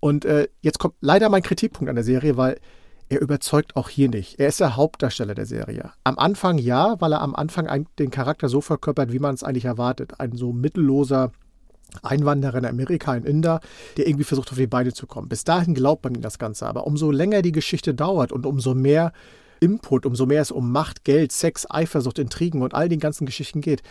Und 0.00 0.24
äh, 0.24 0.48
jetzt 0.62 0.78
kommt 0.78 0.94
leider 1.00 1.28
mein 1.28 1.42
Kritikpunkt 1.42 1.90
an 1.90 1.96
der 1.96 2.04
Serie, 2.04 2.36
weil 2.36 2.58
er 3.10 3.20
überzeugt 3.20 3.76
auch 3.76 3.90
hier 3.90 4.08
nicht. 4.08 4.40
Er 4.40 4.48
ist 4.48 4.60
der 4.60 4.76
Hauptdarsteller 4.76 5.34
der 5.34 5.46
Serie. 5.46 5.92
Am 6.02 6.18
Anfang 6.18 6.56
ja, 6.56 6.98
weil 7.00 7.12
er 7.12 7.20
am 7.20 7.34
Anfang 7.34 7.86
den 7.98 8.10
Charakter 8.10 8.48
so 8.48 8.62
verkörpert, 8.62 9.12
wie 9.12 9.18
man 9.18 9.34
es 9.34 9.42
eigentlich 9.42 9.66
erwartet. 9.66 10.18
Ein 10.18 10.32
so 10.32 10.52
mittelloser 10.52 11.30
Einwanderer 12.02 12.58
in 12.58 12.66
Amerika, 12.66 13.12
ein 13.12 13.24
Inder, 13.24 13.60
der 13.96 14.06
irgendwie 14.06 14.24
versucht, 14.24 14.50
auf 14.50 14.58
die 14.58 14.66
Beine 14.66 14.92
zu 14.92 15.06
kommen. 15.06 15.28
Bis 15.28 15.44
dahin 15.44 15.74
glaubt 15.74 16.04
man 16.04 16.14
ihm 16.14 16.22
das 16.22 16.38
Ganze. 16.38 16.66
Aber 16.66 16.86
umso 16.86 17.10
länger 17.10 17.42
die 17.42 17.52
Geschichte 17.52 17.94
dauert 17.94 18.32
und 18.32 18.46
umso 18.46 18.74
mehr 18.74 19.12
Input, 19.60 20.04
umso 20.04 20.26
mehr 20.26 20.42
es 20.42 20.50
um 20.50 20.72
Macht, 20.72 21.04
Geld, 21.04 21.32
Sex, 21.32 21.66
Eifersucht, 21.70 22.18
Intrigen 22.18 22.62
und 22.62 22.74
all 22.74 22.88
den 22.88 23.00
ganzen 23.00 23.26
Geschichten 23.26 23.60
geht, 23.60 23.82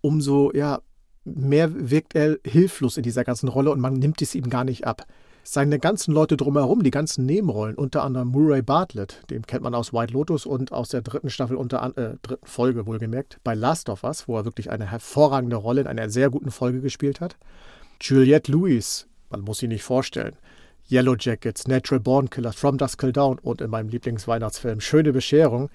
umso 0.00 0.52
ja, 0.52 0.80
mehr 1.24 1.90
wirkt 1.90 2.14
er 2.14 2.38
hilflos 2.44 2.96
in 2.96 3.02
dieser 3.02 3.24
ganzen 3.24 3.48
Rolle 3.48 3.70
und 3.70 3.80
man 3.80 3.94
nimmt 3.94 4.22
es 4.22 4.34
ihm 4.34 4.48
gar 4.48 4.64
nicht 4.64 4.86
ab. 4.86 5.06
Seine 5.48 5.78
ganzen 5.78 6.12
Leute 6.12 6.36
drumherum, 6.36 6.82
die 6.82 6.90
ganzen 6.90 7.24
Nebenrollen, 7.24 7.76
unter 7.76 8.02
anderem 8.02 8.32
Murray 8.32 8.62
Bartlett, 8.62 9.22
den 9.30 9.46
kennt 9.46 9.62
man 9.62 9.76
aus 9.76 9.92
White 9.92 10.12
Lotus 10.12 10.44
und 10.44 10.72
aus 10.72 10.88
der 10.88 11.02
dritten 11.02 11.30
Staffel, 11.30 11.56
unter 11.56 11.84
äh, 11.96 12.16
dritten 12.20 12.44
Folge 12.44 12.84
wohlgemerkt, 12.84 13.38
bei 13.44 13.54
Last 13.54 13.88
of 13.88 14.02
Us, 14.02 14.26
wo 14.26 14.36
er 14.36 14.44
wirklich 14.44 14.72
eine 14.72 14.90
hervorragende 14.90 15.54
Rolle 15.54 15.82
in 15.82 15.86
einer 15.86 16.10
sehr 16.10 16.30
guten 16.30 16.50
Folge 16.50 16.80
gespielt 16.80 17.20
hat. 17.20 17.36
Juliette 18.00 18.50
Lewis, 18.50 19.06
man 19.30 19.42
muss 19.42 19.58
sie 19.58 19.68
nicht 19.68 19.84
vorstellen. 19.84 20.34
Yellow 20.90 21.14
Jackets, 21.16 21.68
Natural 21.68 22.00
Born 22.00 22.28
Killers, 22.28 22.56
From 22.56 22.76
Dusk 22.76 22.98
Till 22.98 23.12
Dawn 23.12 23.38
und 23.38 23.60
in 23.60 23.70
meinem 23.70 23.88
Lieblingsweihnachtsfilm 23.88 24.80
Schöne 24.80 25.12
Bescherung 25.12 25.70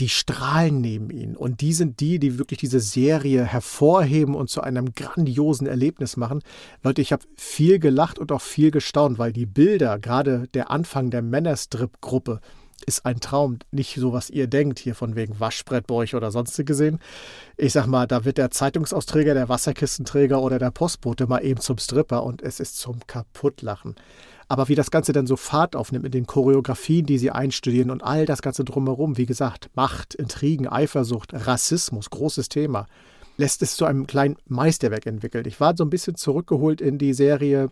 die 0.00 0.08
strahlen 0.08 0.80
neben 0.80 1.10
ihnen. 1.10 1.36
Und 1.36 1.60
die 1.60 1.72
sind 1.72 2.00
die, 2.00 2.18
die 2.18 2.38
wirklich 2.38 2.58
diese 2.58 2.80
Serie 2.80 3.44
hervorheben 3.44 4.34
und 4.34 4.50
zu 4.50 4.60
einem 4.60 4.94
grandiosen 4.94 5.66
Erlebnis 5.66 6.16
machen. 6.16 6.42
Leute, 6.82 7.02
ich 7.02 7.12
habe 7.12 7.24
viel 7.36 7.78
gelacht 7.78 8.18
und 8.18 8.32
auch 8.32 8.42
viel 8.42 8.70
gestaunt, 8.70 9.18
weil 9.18 9.32
die 9.32 9.46
Bilder, 9.46 9.98
gerade 9.98 10.48
der 10.54 10.70
Anfang 10.70 11.10
der 11.10 11.22
Männerstrip-Gruppe, 11.22 12.40
ist 12.86 13.06
ein 13.06 13.20
Traum. 13.20 13.58
Nicht 13.70 13.94
so, 13.94 14.12
was 14.12 14.30
ihr 14.30 14.46
denkt, 14.46 14.78
hier 14.78 14.94
von 14.94 15.14
wegen 15.16 15.38
Waschbrett 15.40 15.86
bei 15.86 15.94
euch 15.94 16.14
oder 16.14 16.30
sonst 16.30 16.64
gesehen. 16.66 16.98
Ich 17.56 17.72
sag 17.72 17.86
mal, 17.86 18.06
da 18.06 18.24
wird 18.24 18.38
der 18.38 18.50
Zeitungsausträger, 18.50 19.34
der 19.34 19.48
Wasserkistenträger 19.48 20.42
oder 20.42 20.58
der 20.58 20.70
Postbote 20.70 21.26
mal 21.26 21.44
eben 21.44 21.60
zum 21.60 21.78
Stripper 21.78 22.24
und 22.24 22.42
es 22.42 22.60
ist 22.60 22.76
zum 22.78 22.98
Kaputtlachen. 23.06 23.94
Aber 24.48 24.68
wie 24.68 24.74
das 24.74 24.90
Ganze 24.90 25.12
dann 25.12 25.26
so 25.26 25.36
Fahrt 25.36 25.76
aufnimmt 25.76 26.04
mit 26.04 26.14
den 26.14 26.26
Choreografien, 26.26 27.06
die 27.06 27.18
sie 27.18 27.30
einstudieren 27.30 27.90
und 27.90 28.02
all 28.02 28.26
das 28.26 28.42
Ganze 28.42 28.64
drumherum, 28.64 29.16
wie 29.16 29.26
gesagt, 29.26 29.70
Macht, 29.74 30.14
Intrigen, 30.14 30.68
Eifersucht, 30.68 31.32
Rassismus, 31.32 32.10
großes 32.10 32.48
Thema, 32.48 32.86
lässt 33.36 33.62
es 33.62 33.76
zu 33.76 33.84
einem 33.84 34.06
kleinen 34.06 34.36
Meisterwerk 34.46 35.06
entwickeln. 35.06 35.44
Ich 35.46 35.60
war 35.60 35.76
so 35.76 35.84
ein 35.84 35.90
bisschen 35.90 36.16
zurückgeholt 36.16 36.80
in 36.80 36.98
die 36.98 37.14
Serie 37.14 37.70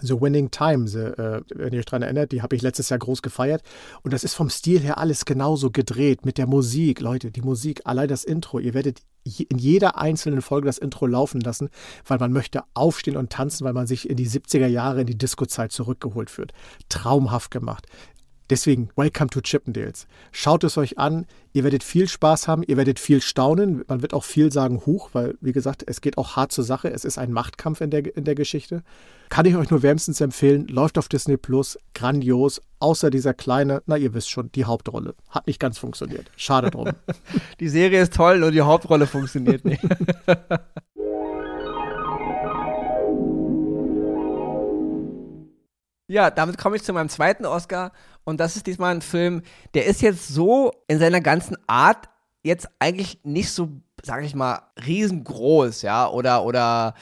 The 0.00 0.20
Winning 0.20 0.50
Time, 0.50 0.88
the, 0.88 0.98
äh, 0.98 1.42
wenn 1.54 1.72
ihr 1.72 1.80
euch 1.80 1.84
daran 1.84 2.02
erinnert, 2.02 2.32
die 2.32 2.42
habe 2.42 2.56
ich 2.56 2.62
letztes 2.62 2.88
Jahr 2.88 2.98
groß 2.98 3.22
gefeiert. 3.22 3.62
Und 4.02 4.12
das 4.12 4.24
ist 4.24 4.34
vom 4.34 4.50
Stil 4.50 4.80
her 4.80 4.98
alles 4.98 5.24
genauso 5.24 5.70
gedreht 5.70 6.24
mit 6.24 6.38
der 6.38 6.46
Musik. 6.46 7.00
Leute, 7.00 7.30
die 7.30 7.42
Musik, 7.42 7.82
allein 7.84 8.08
das 8.08 8.24
Intro. 8.24 8.58
Ihr 8.58 8.74
werdet 8.74 9.00
in 9.24 9.58
jeder 9.58 9.98
einzelnen 9.98 10.42
Folge 10.42 10.66
das 10.66 10.78
Intro 10.78 11.06
laufen 11.06 11.40
lassen, 11.40 11.68
weil 12.06 12.18
man 12.18 12.32
möchte 12.32 12.64
aufstehen 12.74 13.16
und 13.16 13.30
tanzen, 13.30 13.64
weil 13.64 13.72
man 13.72 13.86
sich 13.86 14.08
in 14.10 14.16
die 14.16 14.28
70er 14.28 14.66
Jahre, 14.66 15.02
in 15.02 15.06
die 15.06 15.18
Disco-Zeit 15.18 15.72
zurückgeholt 15.72 16.30
führt. 16.30 16.52
Traumhaft 16.88 17.50
gemacht. 17.50 17.86
Deswegen, 18.52 18.90
welcome 18.96 19.30
to 19.30 19.40
Chippendales. 19.40 20.06
Schaut 20.30 20.62
es 20.62 20.76
euch 20.76 20.98
an. 20.98 21.24
Ihr 21.54 21.64
werdet 21.64 21.82
viel 21.82 22.06
Spaß 22.06 22.48
haben. 22.48 22.62
Ihr 22.62 22.76
werdet 22.76 22.98
viel 22.98 23.22
staunen. 23.22 23.82
Man 23.88 24.02
wird 24.02 24.12
auch 24.12 24.24
viel 24.24 24.52
sagen, 24.52 24.82
huch, 24.84 25.08
weil, 25.14 25.38
wie 25.40 25.52
gesagt, 25.52 25.82
es 25.86 26.02
geht 26.02 26.18
auch 26.18 26.36
hart 26.36 26.52
zur 26.52 26.62
Sache. 26.62 26.90
Es 26.90 27.06
ist 27.06 27.16
ein 27.16 27.32
Machtkampf 27.32 27.80
in 27.80 27.88
der, 27.88 28.14
in 28.14 28.24
der 28.24 28.34
Geschichte. 28.34 28.82
Kann 29.30 29.46
ich 29.46 29.56
euch 29.56 29.70
nur 29.70 29.82
wärmstens 29.82 30.20
empfehlen. 30.20 30.68
Läuft 30.68 30.98
auf 30.98 31.08
Disney 31.08 31.38
Plus. 31.38 31.78
Grandios. 31.94 32.60
Außer 32.78 33.08
dieser 33.08 33.32
kleine, 33.32 33.82
na, 33.86 33.96
ihr 33.96 34.12
wisst 34.12 34.28
schon, 34.28 34.52
die 34.52 34.66
Hauptrolle. 34.66 35.14
Hat 35.30 35.46
nicht 35.46 35.58
ganz 35.58 35.78
funktioniert. 35.78 36.30
Schade 36.36 36.70
drum. 36.70 36.90
die 37.58 37.70
Serie 37.70 38.02
ist 38.02 38.12
toll 38.12 38.42
und 38.42 38.52
die 38.52 38.60
Hauptrolle 38.60 39.06
funktioniert 39.06 39.64
nicht. 39.64 39.80
Ja, 46.12 46.30
damit 46.30 46.58
komme 46.58 46.76
ich 46.76 46.82
zu 46.82 46.92
meinem 46.92 47.08
zweiten 47.08 47.46
Oscar. 47.46 47.90
Und 48.24 48.40
das 48.40 48.56
ist 48.56 48.66
diesmal 48.66 48.94
ein 48.94 49.02
Film, 49.02 49.42
der 49.74 49.86
ist 49.86 50.02
jetzt 50.02 50.28
so 50.28 50.72
in 50.88 50.98
seiner 50.98 51.20
ganzen 51.20 51.56
Art 51.66 52.08
jetzt 52.42 52.68
eigentlich 52.78 53.20
nicht 53.24 53.50
so, 53.50 53.68
sage 54.02 54.26
ich 54.26 54.34
mal, 54.34 54.60
riesengroß, 54.86 55.82
ja, 55.82 56.08
oder, 56.08 56.44
oder, 56.44 56.94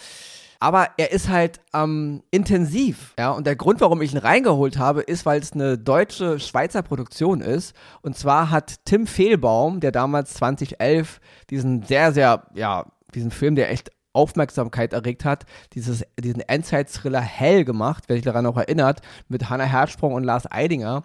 aber 0.58 0.90
er 0.98 1.12
ist 1.12 1.28
halt 1.28 1.60
ähm, 1.72 2.22
intensiv, 2.30 3.14
ja. 3.18 3.30
Und 3.30 3.46
der 3.46 3.56
Grund, 3.56 3.80
warum 3.80 4.02
ich 4.02 4.12
ihn 4.12 4.18
reingeholt 4.18 4.78
habe, 4.78 5.00
ist, 5.00 5.24
weil 5.24 5.40
es 5.40 5.52
eine 5.52 5.78
deutsche 5.78 6.38
Schweizer 6.38 6.82
Produktion 6.82 7.40
ist. 7.40 7.74
Und 8.02 8.16
zwar 8.16 8.50
hat 8.50 8.84
Tim 8.84 9.06
Fehlbaum, 9.06 9.80
der 9.80 9.92
damals 9.92 10.34
2011 10.34 11.20
diesen 11.48 11.82
sehr, 11.82 12.12
sehr, 12.12 12.46
ja, 12.54 12.84
diesen 13.14 13.30
Film, 13.30 13.56
der 13.56 13.70
echt 13.70 13.90
Aufmerksamkeit 14.12 14.92
erregt 14.92 15.24
hat, 15.24 15.46
dieses, 15.74 16.04
diesen 16.18 16.40
Endzeit-Thriller 16.40 17.20
Hell 17.20 17.64
gemacht, 17.64 18.04
wer 18.06 18.16
sich 18.16 18.24
daran 18.24 18.46
auch 18.46 18.56
erinnert, 18.56 19.00
mit 19.28 19.48
Hannah 19.50 19.64
Herzsprung 19.64 20.14
und 20.14 20.24
Lars 20.24 20.50
Eidinger. 20.50 21.04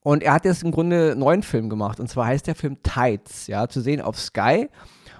Und 0.00 0.22
er 0.22 0.32
hat 0.32 0.44
jetzt 0.44 0.62
im 0.62 0.70
Grunde 0.70 1.12
einen 1.12 1.20
neuen 1.20 1.42
Film 1.42 1.68
gemacht. 1.68 2.00
Und 2.00 2.08
zwar 2.08 2.26
heißt 2.26 2.46
der 2.46 2.54
Film 2.54 2.82
Tides, 2.82 3.46
ja, 3.46 3.68
zu 3.68 3.80
sehen 3.80 4.00
auf 4.00 4.18
Sky. 4.18 4.68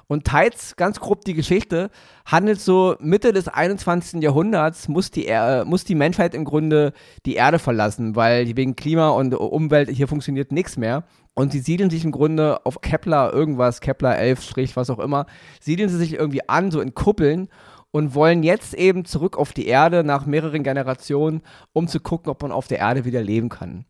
Und 0.09 0.25
Tides, 0.25 0.77
ganz 0.77 1.01
grob 1.01 1.27
die 1.27 1.35
Geschichte, 1.35 1.91
handelt 2.25 2.61
so 2.61 2.97
Mitte 2.99 3.35
des 3.35 3.47
21. 3.47 4.23
Jahrhunderts 4.23 4.89
muss 4.89 5.11
die, 5.11 5.27
er 5.27 5.67
muss 5.67 5.85
die 5.85 5.95
Menschheit 5.95 6.35
im 6.35 6.47
Grunde 6.47 6.95
die 7.27 7.35
Erde 7.35 7.59
verlassen, 7.59 8.17
weil 8.17 8.57
wegen 8.57 8.75
Klima 8.75 9.11
und 9.11 9.35
Umwelt 9.35 9.91
hier 9.91 10.09
funktioniert 10.09 10.51
nichts 10.51 10.79
mehr. 10.79 11.05
Und 11.35 11.53
sie 11.53 11.61
siedeln 11.61 11.91
sich 11.91 12.05
im 12.05 12.11
Grunde 12.11 12.65
auf 12.65 12.81
Kepler 12.81 13.35
irgendwas, 13.35 13.83
Kepler 13.83 14.19
11 14.19 14.43
Strich, 14.43 14.77
was 14.77 14.89
auch 14.89 14.99
immer, 14.99 15.27
siedeln 15.61 15.91
sie 15.91 15.99
sich 15.99 16.15
irgendwie 16.15 16.49
an, 16.49 16.71
so 16.71 16.81
in 16.81 16.95
Kuppeln 16.95 17.49
und 17.91 18.15
wollen 18.15 18.43
jetzt 18.43 18.75
eben 18.75 19.05
zurück 19.05 19.37
auf 19.37 19.53
die 19.53 19.67
Erde 19.67 20.05
nach 20.05 20.25
mehreren 20.25 20.63
Generationen, 20.63 21.43
um 21.75 21.87
zu 21.87 22.01
gucken, 22.01 22.31
ob 22.31 22.43
man 22.43 22.51
auf 22.51 22.67
der 22.67 22.79
Erde 22.79 23.05
wieder 23.05 23.23
leben 23.23 23.51
kann. 23.51 23.85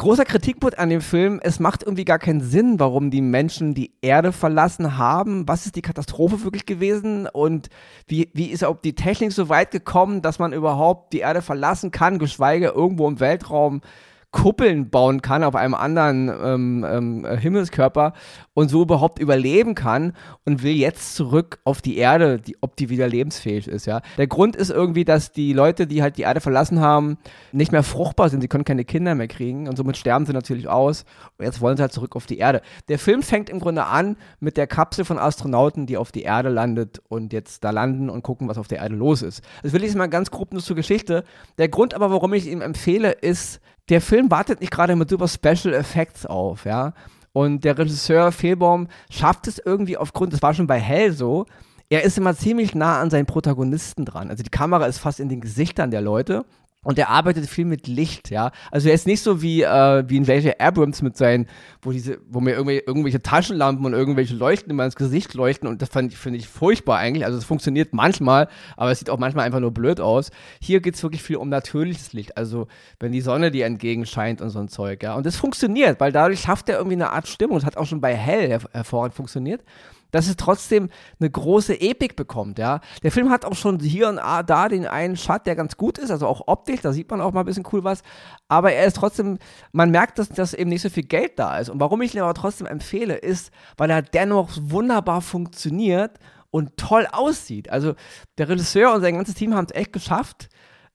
Großer 0.00 0.24
Kritikpunkt 0.24 0.78
an 0.78 0.90
dem 0.90 1.00
Film, 1.00 1.40
es 1.42 1.58
macht 1.58 1.82
irgendwie 1.82 2.04
gar 2.04 2.20
keinen 2.20 2.40
Sinn, 2.40 2.78
warum 2.78 3.10
die 3.10 3.20
Menschen 3.20 3.74
die 3.74 3.90
Erde 4.00 4.30
verlassen 4.30 4.96
haben. 4.96 5.48
Was 5.48 5.66
ist 5.66 5.74
die 5.74 5.82
Katastrophe 5.82 6.44
wirklich 6.44 6.66
gewesen? 6.66 7.26
Und 7.26 7.68
wie, 8.06 8.30
wie 8.32 8.46
ist 8.46 8.62
auch 8.62 8.80
die 8.80 8.94
Technik 8.94 9.32
so 9.32 9.48
weit 9.48 9.72
gekommen, 9.72 10.22
dass 10.22 10.38
man 10.38 10.52
überhaupt 10.52 11.12
die 11.12 11.18
Erde 11.18 11.42
verlassen 11.42 11.90
kann, 11.90 12.20
geschweige 12.20 12.68
irgendwo 12.68 13.08
im 13.08 13.18
Weltraum 13.18 13.80
Kuppeln 14.30 14.90
bauen 14.90 15.22
kann 15.22 15.42
auf 15.42 15.54
einem 15.54 15.72
anderen 15.72 16.28
ähm, 16.28 16.86
ähm, 16.86 17.38
Himmelskörper 17.38 18.12
und 18.52 18.68
so 18.68 18.82
überhaupt 18.82 19.18
überleben 19.20 19.74
kann 19.74 20.12
und 20.44 20.62
will 20.62 20.74
jetzt 20.74 21.14
zurück 21.14 21.60
auf 21.64 21.80
die 21.80 21.96
Erde, 21.96 22.38
die, 22.38 22.56
ob 22.60 22.76
die 22.76 22.90
wieder 22.90 23.08
lebensfähig 23.08 23.66
ist, 23.66 23.86
ja. 23.86 24.02
Der 24.18 24.26
Grund 24.26 24.54
ist 24.54 24.68
irgendwie, 24.68 25.06
dass 25.06 25.32
die 25.32 25.54
Leute, 25.54 25.86
die 25.86 26.02
halt 26.02 26.18
die 26.18 26.22
Erde 26.22 26.42
verlassen 26.42 26.80
haben, 26.80 27.16
nicht 27.52 27.72
mehr 27.72 27.82
fruchtbar 27.82 28.28
sind, 28.28 28.42
sie 28.42 28.48
können 28.48 28.64
keine 28.64 28.84
Kinder 28.84 29.14
mehr 29.14 29.28
kriegen 29.28 29.66
und 29.66 29.76
somit 29.76 29.96
sterben 29.96 30.26
sie 30.26 30.34
natürlich 30.34 30.68
aus 30.68 31.06
und 31.38 31.46
jetzt 31.46 31.62
wollen 31.62 31.78
sie 31.78 31.82
halt 31.82 31.92
zurück 31.92 32.14
auf 32.14 32.26
die 32.26 32.36
Erde. 32.36 32.60
Der 32.88 32.98
Film 32.98 33.22
fängt 33.22 33.48
im 33.48 33.60
Grunde 33.60 33.86
an 33.86 34.18
mit 34.40 34.58
der 34.58 34.66
Kapsel 34.66 35.06
von 35.06 35.18
Astronauten, 35.18 35.86
die 35.86 35.96
auf 35.96 36.12
die 36.12 36.22
Erde 36.22 36.50
landet 36.50 37.00
und 37.08 37.32
jetzt 37.32 37.64
da 37.64 37.70
landen 37.70 38.10
und 38.10 38.22
gucken, 38.22 38.46
was 38.46 38.58
auf 38.58 38.68
der 38.68 38.78
Erde 38.78 38.94
los 38.94 39.22
ist. 39.22 39.42
Das 39.62 39.72
will 39.72 39.84
ich 39.84 39.94
mal 39.94 40.08
ganz 40.08 40.30
grob 40.30 40.52
nur 40.52 40.62
zur 40.62 40.76
Geschichte. 40.76 41.24
Der 41.56 41.68
Grund 41.68 41.94
aber, 41.94 42.10
warum 42.10 42.34
ich 42.34 42.46
ihm 42.46 42.60
empfehle, 42.60 43.12
ist, 43.12 43.60
der 43.88 44.00
Film 44.00 44.30
wartet 44.30 44.60
nicht 44.60 44.72
gerade 44.72 44.96
mit 44.96 45.10
super 45.10 45.28
Special 45.28 45.74
Effects 45.74 46.26
auf, 46.26 46.64
ja. 46.64 46.92
Und 47.32 47.64
der 47.64 47.78
Regisseur 47.78 48.32
Fehlbaum 48.32 48.88
schafft 49.10 49.46
es 49.46 49.58
irgendwie 49.58 49.96
aufgrund, 49.96 50.32
das 50.32 50.42
war 50.42 50.54
schon 50.54 50.66
bei 50.66 50.80
Hell 50.80 51.12
so, 51.12 51.46
er 51.90 52.02
ist 52.02 52.18
immer 52.18 52.34
ziemlich 52.34 52.74
nah 52.74 53.00
an 53.00 53.10
seinen 53.10 53.26
Protagonisten 53.26 54.04
dran. 54.04 54.28
Also 54.28 54.42
die 54.42 54.50
Kamera 54.50 54.86
ist 54.86 54.98
fast 54.98 55.20
in 55.20 55.28
den 55.28 55.40
Gesichtern 55.40 55.90
der 55.90 56.02
Leute. 56.02 56.44
Und 56.88 56.98
er 56.98 57.10
arbeitet 57.10 57.44
viel 57.50 57.66
mit 57.66 57.86
Licht, 57.86 58.30
ja. 58.30 58.50
Also 58.70 58.88
er 58.88 58.94
ist 58.94 59.06
nicht 59.06 59.22
so 59.22 59.42
wie, 59.42 59.62
äh, 59.62 60.04
wie 60.08 60.16
in 60.16 60.24
J.J. 60.24 60.58
Abrams 60.58 61.02
mit 61.02 61.18
seinen, 61.18 61.46
wo 61.82 61.92
diese, 61.92 62.16
wo 62.30 62.40
mir 62.40 62.52
irgendwelche, 62.52 62.84
irgendwelche 62.86 63.20
Taschenlampen 63.20 63.84
und 63.84 63.92
irgendwelche 63.92 64.34
Leuchten 64.34 64.70
immer 64.70 64.86
ins 64.86 64.96
Gesicht 64.96 65.34
leuchten 65.34 65.68
und 65.68 65.82
das 65.82 65.90
finde 65.90 66.38
ich 66.38 66.48
furchtbar 66.48 66.96
eigentlich. 66.96 67.26
Also 67.26 67.36
es 67.36 67.44
funktioniert 67.44 67.92
manchmal, 67.92 68.48
aber 68.78 68.90
es 68.90 69.00
sieht 69.00 69.10
auch 69.10 69.18
manchmal 69.18 69.44
einfach 69.44 69.60
nur 69.60 69.70
blöd 69.70 70.00
aus. 70.00 70.30
Hier 70.62 70.80
geht 70.80 70.94
es 70.94 71.02
wirklich 71.02 71.22
viel 71.22 71.36
um 71.36 71.50
natürliches 71.50 72.14
Licht, 72.14 72.38
also 72.38 72.68
wenn 73.00 73.12
die 73.12 73.20
Sonne 73.20 73.50
dir 73.50 73.66
entgegenscheint 73.66 74.40
und 74.40 74.48
so 74.48 74.58
ein 74.58 74.68
Zeug, 74.68 75.02
ja. 75.02 75.14
Und 75.14 75.26
das 75.26 75.36
funktioniert, 75.36 76.00
weil 76.00 76.10
dadurch 76.10 76.40
schafft 76.40 76.70
er 76.70 76.78
irgendwie 76.78 76.96
eine 76.96 77.10
Art 77.10 77.28
Stimmung. 77.28 77.58
Das 77.58 77.66
hat 77.66 77.76
auch 77.76 77.84
schon 77.84 78.00
bei 78.00 78.16
Hell 78.16 78.48
her 78.48 78.60
hervorragend 78.72 79.14
funktioniert 79.14 79.62
dass 80.10 80.28
es 80.28 80.36
trotzdem 80.36 80.90
eine 81.20 81.30
große 81.30 81.80
Epik 81.80 82.16
bekommt, 82.16 82.58
ja. 82.58 82.80
Der 83.02 83.12
Film 83.12 83.30
hat 83.30 83.44
auch 83.44 83.54
schon 83.54 83.78
hier 83.80 84.08
und 84.08 84.16
da 84.16 84.68
den 84.68 84.86
einen 84.86 85.16
Shot, 85.16 85.46
der 85.46 85.56
ganz 85.56 85.76
gut 85.76 85.98
ist, 85.98 86.10
also 86.10 86.26
auch 86.26 86.42
optisch, 86.46 86.80
da 86.80 86.92
sieht 86.92 87.10
man 87.10 87.20
auch 87.20 87.32
mal 87.32 87.40
ein 87.40 87.46
bisschen 87.46 87.66
cool 87.72 87.84
was, 87.84 88.02
aber 88.48 88.72
er 88.72 88.86
ist 88.86 88.96
trotzdem, 88.96 89.38
man 89.72 89.90
merkt, 89.90 90.18
dass, 90.18 90.28
dass 90.28 90.54
eben 90.54 90.70
nicht 90.70 90.82
so 90.82 90.90
viel 90.90 91.04
Geld 91.04 91.38
da 91.38 91.58
ist. 91.58 91.68
Und 91.68 91.80
warum 91.80 92.02
ich 92.02 92.14
ihn 92.14 92.20
aber 92.20 92.34
trotzdem 92.34 92.66
empfehle, 92.66 93.16
ist, 93.16 93.50
weil 93.76 93.90
er 93.90 94.02
dennoch 94.02 94.50
wunderbar 94.60 95.20
funktioniert 95.20 96.18
und 96.50 96.76
toll 96.76 97.06
aussieht. 97.10 97.70
Also 97.70 97.94
der 98.38 98.48
Regisseur 98.48 98.94
und 98.94 99.02
sein 99.02 99.14
ganzes 99.16 99.34
Team 99.34 99.54
haben 99.54 99.66
es 99.66 99.74
echt 99.74 99.92
geschafft, 99.92 100.48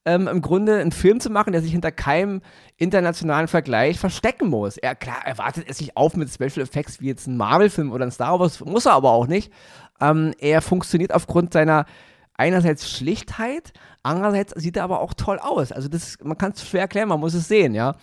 ähm, 0.06 0.28
im 0.28 0.42
Grunde 0.42 0.80
einen 0.80 0.92
Film 0.92 1.20
zu 1.20 1.30
machen, 1.30 1.54
der 1.54 1.62
sich 1.62 1.72
hinter 1.72 1.92
keinem 1.92 2.42
internationalen 2.78 3.48
Vergleich 3.48 4.00
verstecken 4.00 4.50
muss. 4.50 4.78
Er, 4.78 4.96
klar, 4.96 5.26
erwartet 5.26 5.66
es 5.68 5.78
sich 5.78 5.96
auf 5.96 6.16
mit 6.16 6.30
Special 6.30 6.62
Effects 6.62 7.00
wie 7.00 7.08
jetzt 7.08 7.28
ein 7.28 7.38
Marvel-Film 7.38 7.92
oder 7.92 8.06
ein 8.06 8.12
Star 8.12 8.40
Wars, 8.40 8.64
muss 8.64 8.86
er 8.86 8.94
aber 8.94 9.12
auch 9.12 9.28
nicht. 9.28 9.52
Ähm, 10.02 10.34
er 10.40 10.62
funktioniert 10.62 11.14
aufgrund 11.14 11.54
seiner 11.54 11.86
einerseits 12.36 12.90
Schlichtheit, 12.90 13.74
andererseits 14.02 14.54
sieht 14.56 14.78
er 14.78 14.84
aber 14.84 15.02
auch 15.02 15.14
toll 15.14 15.40
aus. 15.40 15.72
Also 15.72 15.88
das, 15.88 16.18
man 16.24 16.38
kann 16.38 16.52
es 16.52 16.68
schwer 16.68 16.82
erklären, 16.82 17.10
man 17.10 17.20
muss 17.20 17.34
es 17.34 17.48
sehen, 17.48 17.74
ja. 17.76 17.96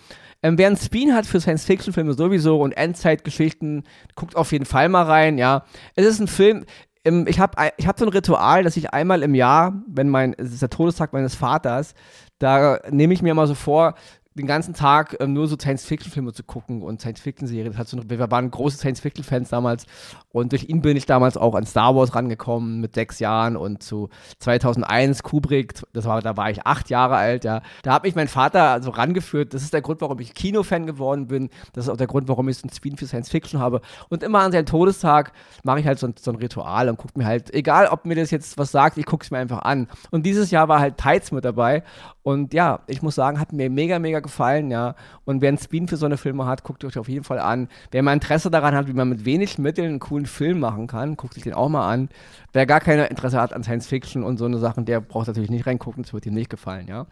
Ähm, 0.43 0.57
wer 0.57 0.67
einen 0.67 0.77
Spin 0.77 1.13
hat 1.13 1.27
für 1.27 1.39
Science-Fiction-Filme 1.39 2.13
sowieso 2.13 2.59
und 2.59 2.71
Endzeitgeschichten, 2.71 3.83
guckt 4.15 4.35
auf 4.35 4.51
jeden 4.51 4.65
Fall 4.65 4.89
mal 4.89 5.03
rein, 5.03 5.37
ja. 5.37 5.65
Es 5.95 6.05
ist 6.05 6.19
ein 6.19 6.27
Film, 6.27 6.65
ich 7.03 7.39
habe 7.39 7.71
ich 7.77 7.87
hab 7.87 7.97
so 7.97 8.05
ein 8.05 8.11
Ritual, 8.11 8.63
dass 8.63 8.77
ich 8.77 8.93
einmal 8.93 9.23
im 9.23 9.33
Jahr, 9.33 9.81
wenn 9.87 10.09
mein, 10.09 10.35
es 10.37 10.53
ist 10.53 10.61
der 10.61 10.69
Todestag 10.69 11.13
meines 11.13 11.35
Vaters, 11.35 11.95
da 12.37 12.79
nehme 12.89 13.13
ich 13.13 13.21
mir 13.21 13.33
mal 13.33 13.47
so 13.47 13.55
vor, 13.55 13.95
den 14.35 14.47
ganzen 14.47 14.73
Tag 14.73 15.17
ähm, 15.19 15.33
nur 15.33 15.47
so 15.47 15.57
Science-Fiction-Filme 15.57 16.31
zu 16.31 16.43
gucken 16.43 16.81
und 16.83 17.01
Science-Fiction-Serien. 17.01 17.73
So, 17.85 17.97
wir 18.09 18.31
waren 18.31 18.49
große 18.49 18.77
Science-Fiction-Fans 18.77 19.49
damals 19.49 19.85
und 20.29 20.53
durch 20.53 20.69
ihn 20.69 20.81
bin 20.81 20.95
ich 20.95 21.05
damals 21.05 21.35
auch 21.35 21.53
an 21.55 21.65
Star 21.65 21.95
Wars 21.95 22.15
rangekommen 22.15 22.79
mit 22.79 22.95
sechs 22.95 23.19
Jahren 23.19 23.57
und 23.57 23.83
zu 23.83 24.09
2001 24.39 25.23
Kubrick, 25.23 25.73
das 25.91 26.05
war, 26.05 26.21
da 26.21 26.37
war 26.37 26.49
ich 26.49 26.65
acht 26.65 26.89
Jahre 26.89 27.15
alt, 27.15 27.43
ja. 27.43 27.61
Da 27.83 27.93
hat 27.93 28.03
mich 28.03 28.15
mein 28.15 28.29
Vater 28.29 28.69
also 28.69 28.91
rangeführt. 28.91 29.53
Das 29.53 29.63
ist 29.63 29.73
der 29.73 29.81
Grund, 29.81 29.99
warum 30.01 30.19
ich 30.19 30.33
Kinofan 30.33 30.85
geworden 30.85 31.27
bin. 31.27 31.49
Das 31.73 31.85
ist 31.85 31.89
auch 31.89 31.97
der 31.97 32.07
Grund, 32.07 32.29
warum 32.29 32.47
ich 32.47 32.57
so 32.57 32.67
ein 32.67 32.71
Spin 32.71 32.95
für 32.95 33.07
Science-Fiction 33.07 33.59
habe. 33.59 33.81
Und 34.09 34.23
immer 34.23 34.39
an 34.39 34.53
seinem 34.53 34.65
Todestag 34.65 35.33
mache 35.63 35.81
ich 35.81 35.85
halt 35.85 35.99
so 35.99 36.07
ein, 36.07 36.15
so 36.17 36.31
ein 36.31 36.37
Ritual 36.37 36.87
und 36.87 36.97
gucke 36.97 37.17
mir 37.17 37.25
halt, 37.25 37.53
egal 37.53 37.87
ob 37.87 38.05
mir 38.05 38.15
das 38.15 38.31
jetzt 38.31 38.57
was 38.57 38.71
sagt, 38.71 38.97
ich 38.97 39.05
gucke 39.05 39.25
es 39.25 39.31
mir 39.31 39.39
einfach 39.39 39.63
an. 39.63 39.87
Und 40.09 40.25
dieses 40.25 40.51
Jahr 40.51 40.69
war 40.69 40.79
halt 40.79 40.97
Tides 40.97 41.31
mit 41.33 41.43
dabei 41.43 41.83
und 42.23 42.53
ja, 42.53 42.81
ich 42.87 43.01
muss 43.01 43.15
sagen, 43.15 43.39
hat 43.39 43.51
mir 43.51 43.69
mega, 43.69 43.97
mega 43.97 44.19
gefallen, 44.21 44.71
ja. 44.71 44.95
Und 45.25 45.41
wer 45.41 45.49
einen 45.49 45.57
Spin 45.57 45.87
für 45.87 45.97
so 45.97 46.05
eine 46.05 46.17
Filme 46.17 46.45
hat, 46.45 46.63
guckt 46.63 46.83
euch 46.85 46.97
auf 46.97 47.09
jeden 47.09 47.23
Fall 47.23 47.39
an. 47.39 47.67
Wer 47.91 48.03
mal 48.03 48.13
Interesse 48.13 48.49
daran 48.51 48.75
hat, 48.75 48.87
wie 48.87 48.93
man 48.93 49.09
mit 49.09 49.25
wenig 49.25 49.57
Mitteln 49.57 49.89
einen 49.89 49.99
coolen 49.99 50.25
Film 50.25 50.59
machen 50.59 50.87
kann, 50.87 51.17
guckt 51.17 51.33
sich 51.33 51.43
den 51.43 51.53
auch 51.53 51.69
mal 51.69 51.91
an. 51.91 52.09
Wer 52.53 52.65
gar 52.65 52.79
kein 52.79 52.99
Interesse 52.99 53.41
hat 53.41 53.53
an 53.53 53.63
Science 53.63 53.87
Fiction 53.87 54.23
und 54.23 54.37
so 54.37 54.45
eine 54.45 54.57
Sachen, 54.57 54.85
der 54.85 55.01
braucht 55.01 55.27
natürlich 55.27 55.49
nicht 55.49 55.67
reingucken, 55.67 56.03
das 56.03 56.13
wird 56.13 56.25
ihm 56.25 56.33
nicht 56.33 56.49
gefallen, 56.49 56.87
ja. 56.87 57.07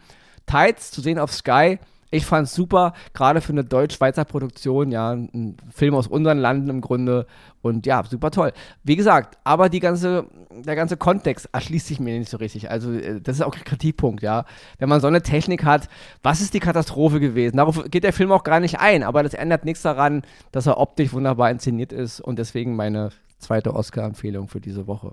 Tides 0.46 0.90
zu 0.90 1.00
sehen 1.00 1.18
auf 1.18 1.32
Sky, 1.32 1.78
ich 2.10 2.26
fand 2.26 2.48
es 2.48 2.54
super, 2.54 2.92
gerade 3.14 3.40
für 3.40 3.52
eine 3.52 3.64
deutsch-schweizer 3.64 4.24
Produktion, 4.24 4.90
ja, 4.90 5.12
ein 5.12 5.56
Film 5.70 5.94
aus 5.94 6.06
unseren 6.06 6.38
Landen 6.38 6.68
im 6.68 6.80
Grunde 6.80 7.26
und 7.62 7.86
ja, 7.86 8.02
super 8.04 8.30
toll. 8.30 8.52
Wie 8.82 8.96
gesagt, 8.96 9.38
aber 9.44 9.68
die 9.68 9.80
ganze, 9.80 10.26
der 10.50 10.76
ganze 10.76 10.96
Kontext 10.96 11.48
erschließt 11.52 11.86
sich 11.86 12.00
mir 12.00 12.18
nicht 12.18 12.30
so 12.30 12.38
richtig. 12.38 12.70
Also, 12.70 12.92
äh, 12.92 13.20
das 13.20 13.36
ist 13.36 13.42
auch 13.42 13.54
ein 13.54 13.64
Kritikpunkt, 13.64 14.22
ja. 14.22 14.44
Wenn 14.78 14.88
man 14.88 15.00
so 15.00 15.06
eine 15.06 15.22
Technik 15.22 15.64
hat, 15.64 15.88
was 16.22 16.40
ist 16.40 16.54
die 16.54 16.60
Katastrophe 16.60 17.20
gewesen? 17.20 17.58
Darauf 17.58 17.84
geht 17.90 18.04
der 18.04 18.12
Film 18.12 18.32
auch 18.32 18.44
gar 18.44 18.60
nicht 18.60 18.80
ein, 18.80 19.02
aber 19.02 19.22
das 19.22 19.34
ändert 19.34 19.64
nichts 19.64 19.82
daran, 19.82 20.22
dass 20.52 20.66
er 20.66 20.78
optisch 20.78 21.12
wunderbar 21.12 21.50
inszeniert 21.50 21.92
ist 21.92 22.20
und 22.20 22.38
deswegen 22.38 22.76
meine 22.76 23.10
zweite 23.38 23.74
Oscar-Empfehlung 23.74 24.48
für 24.48 24.60
diese 24.60 24.86
Woche. 24.86 25.12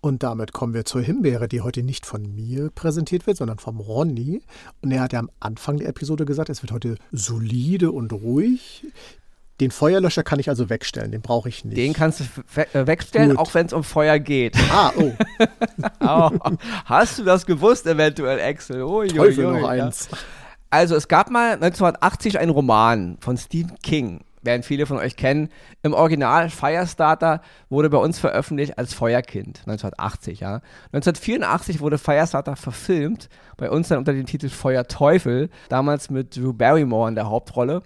Und 0.00 0.22
damit 0.22 0.52
kommen 0.52 0.72
wir 0.72 0.86
zur 0.86 1.02
Himbeere, 1.02 1.46
die 1.46 1.60
heute 1.60 1.82
nicht 1.82 2.06
von 2.06 2.22
mir 2.34 2.70
präsentiert 2.70 3.26
wird, 3.26 3.36
sondern 3.36 3.58
vom 3.58 3.80
Ronny. 3.80 4.42
Und 4.80 4.92
er 4.92 5.02
hat 5.02 5.12
ja 5.12 5.18
am 5.18 5.30
Anfang 5.40 5.76
der 5.76 5.88
Episode 5.88 6.24
gesagt, 6.24 6.48
es 6.48 6.62
wird 6.62 6.72
heute 6.72 6.96
solide 7.12 7.92
und 7.92 8.12
ruhig. 8.12 8.86
Den 9.60 9.70
Feuerlöscher 9.70 10.22
kann 10.22 10.40
ich 10.40 10.48
also 10.48 10.70
wegstellen, 10.70 11.12
den 11.12 11.20
brauche 11.20 11.50
ich 11.50 11.66
nicht. 11.66 11.76
Den 11.76 11.92
kannst 11.92 12.20
du 12.20 12.24
we 12.54 12.74
äh, 12.74 12.86
wegstellen, 12.86 13.30
Gut. 13.30 13.38
auch 13.38 13.52
wenn 13.52 13.66
es 13.66 13.74
um 13.74 13.84
Feuer 13.84 14.18
geht. 14.18 14.56
Ah, 14.70 14.92
oh. 14.96 15.12
oh. 16.00 16.30
Hast 16.86 17.18
du 17.18 17.24
das 17.24 17.44
gewusst, 17.44 17.86
eventuell, 17.86 18.40
Axel? 18.40 18.82
Oh, 18.82 19.04
Teufel 19.04 19.52
noch 19.52 19.68
eins. 19.68 20.08
Also, 20.70 20.94
es 20.94 21.08
gab 21.08 21.30
mal 21.30 21.54
1980 21.54 22.38
einen 22.38 22.52
Roman 22.52 23.18
von 23.20 23.36
Stephen 23.36 23.76
King 23.82 24.20
werden 24.42 24.62
viele 24.62 24.86
von 24.86 24.98
euch 24.98 25.16
kennen. 25.16 25.48
Im 25.82 25.92
Original 25.92 26.50
Firestarter 26.50 27.42
wurde 27.68 27.90
bei 27.90 27.98
uns 27.98 28.18
veröffentlicht 28.18 28.78
als 28.78 28.94
Feuerkind, 28.94 29.60
1980, 29.66 30.40
ja. 30.40 30.60
1984 30.92 31.80
wurde 31.80 31.98
Firestarter 31.98 32.56
verfilmt, 32.56 33.28
bei 33.56 33.70
uns 33.70 33.88
dann 33.88 33.98
unter 33.98 34.12
dem 34.12 34.26
Titel 34.26 34.48
Feuerteufel, 34.48 35.50
damals 35.68 36.10
mit 36.10 36.36
Drew 36.36 36.52
Barrymore 36.52 37.08
in 37.08 37.14
der 37.14 37.28
Hauptrolle 37.28 37.82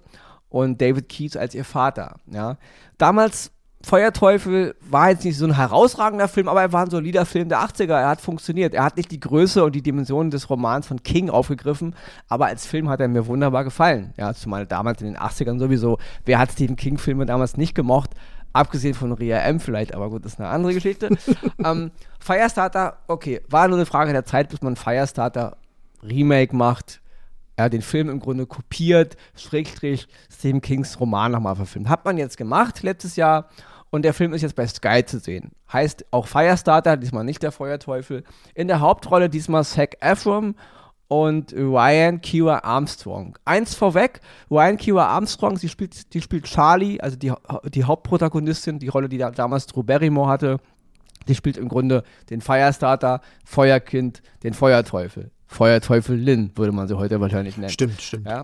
und 0.49 0.81
David 0.81 1.09
Keats 1.09 1.37
als 1.37 1.55
ihr 1.55 1.65
Vater, 1.65 2.15
ja. 2.27 2.57
Damals 2.97 3.51
Feuerteufel 3.85 4.75
war 4.81 5.11
jetzt 5.11 5.25
nicht 5.25 5.37
so 5.37 5.45
ein 5.45 5.55
herausragender 5.55 6.27
Film, 6.27 6.47
aber 6.47 6.59
er 6.59 6.73
war 6.73 6.81
ein 6.81 6.89
solider 6.89 7.23
Film 7.23 7.49
der 7.49 7.59
80er. 7.59 7.93
Er 7.93 8.09
hat 8.09 8.19
funktioniert. 8.19 8.73
Er 8.73 8.83
hat 8.83 8.97
nicht 8.97 9.11
die 9.11 9.19
Größe 9.19 9.63
und 9.63 9.75
die 9.75 9.83
Dimensionen 9.83 10.31
des 10.31 10.49
Romans 10.49 10.87
von 10.87 11.03
King 11.03 11.29
aufgegriffen, 11.29 11.93
aber 12.27 12.47
als 12.47 12.65
Film 12.65 12.89
hat 12.89 12.99
er 12.99 13.07
mir 13.07 13.27
wunderbar 13.27 13.63
gefallen. 13.63 14.15
Ja, 14.17 14.33
zumal 14.33 14.65
damals 14.65 15.03
in 15.03 15.07
den 15.09 15.17
80ern 15.17 15.59
sowieso. 15.59 15.99
Wer 16.25 16.39
hat 16.39 16.53
Stephen 16.53 16.77
King-Filme 16.77 17.27
damals 17.27 17.57
nicht 17.57 17.75
gemocht? 17.75 18.09
Abgesehen 18.53 18.95
von 18.95 19.11
Ria 19.11 19.37
M 19.41 19.59
vielleicht, 19.59 19.93
aber 19.93 20.09
gut, 20.09 20.25
das 20.25 20.33
ist 20.33 20.39
eine 20.39 20.49
andere 20.49 20.73
Geschichte. 20.73 21.09
ähm, 21.63 21.91
Firestarter, 22.19 22.97
okay, 23.07 23.41
war 23.49 23.67
nur 23.67 23.77
eine 23.77 23.85
Frage 23.85 24.13
der 24.13 24.25
Zeit, 24.25 24.49
bis 24.49 24.63
man 24.63 24.77
Firestarter 24.77 25.57
Remake 26.01 26.55
macht. 26.55 27.01
Er 27.55 27.65
hat 27.65 27.73
den 27.73 27.83
Film 27.83 28.09
im 28.09 28.19
Grunde 28.19 28.47
kopiert, 28.47 29.15
Schrägstrich 29.35 30.07
Stephen 30.33 30.61
Kings 30.61 30.99
Roman 30.99 31.31
nochmal 31.31 31.55
verfilmt. 31.55 31.87
Hat 31.87 32.03
man 32.03 32.17
jetzt 32.17 32.37
gemacht 32.37 32.81
letztes 32.81 33.15
Jahr 33.15 33.49
und 33.95 34.01
der 34.01 34.13
Film 34.13 34.33
ist 34.33 34.41
jetzt 34.41 34.57
bei 34.57 34.67
Sky 34.67 35.05
zu 35.05 35.19
sehen. 35.19 35.53
Heißt 35.71 36.05
auch 36.11 36.27
Firestarter, 36.27 36.97
diesmal 36.97 37.23
nicht 37.23 37.41
der 37.41 37.53
Feuerteufel. 37.53 38.25
In 38.53 38.67
der 38.67 38.81
Hauptrolle 38.81 39.29
diesmal 39.29 39.63
Zac 39.63 39.95
Efron 40.01 40.55
und 41.07 41.53
Ryan 41.53 42.19
Kira 42.19 42.57
Armstrong. 42.65 43.39
Eins 43.45 43.73
vorweg, 43.73 44.19
Ryan 44.51 44.75
Kira 44.75 45.05
Armstrong, 45.05 45.55
sie 45.55 45.69
spielt, 45.69 46.13
die 46.13 46.21
spielt 46.21 46.43
Charlie, 46.43 46.99
also 46.99 47.15
die, 47.15 47.31
die 47.73 47.85
Hauptprotagonistin, 47.85 48.79
die 48.79 48.89
Rolle, 48.89 49.07
die 49.07 49.17
da, 49.17 49.31
damals 49.31 49.65
Drew 49.67 49.81
Barrymore 49.81 50.27
hatte. 50.27 50.57
Die 51.29 51.35
spielt 51.35 51.55
im 51.55 51.69
Grunde 51.69 52.03
den 52.29 52.41
Firestarter, 52.41 53.21
Feuerkind, 53.45 54.21
den 54.43 54.53
Feuerteufel. 54.53 55.31
Feuerteufel 55.47 56.17
Lynn, 56.17 56.51
würde 56.55 56.73
man 56.73 56.89
sie 56.89 56.97
heute 56.97 57.21
wahrscheinlich 57.21 57.55
nennen. 57.55 57.71
Stimmt, 57.71 58.01
stimmt. 58.01 58.27
Ja? 58.27 58.43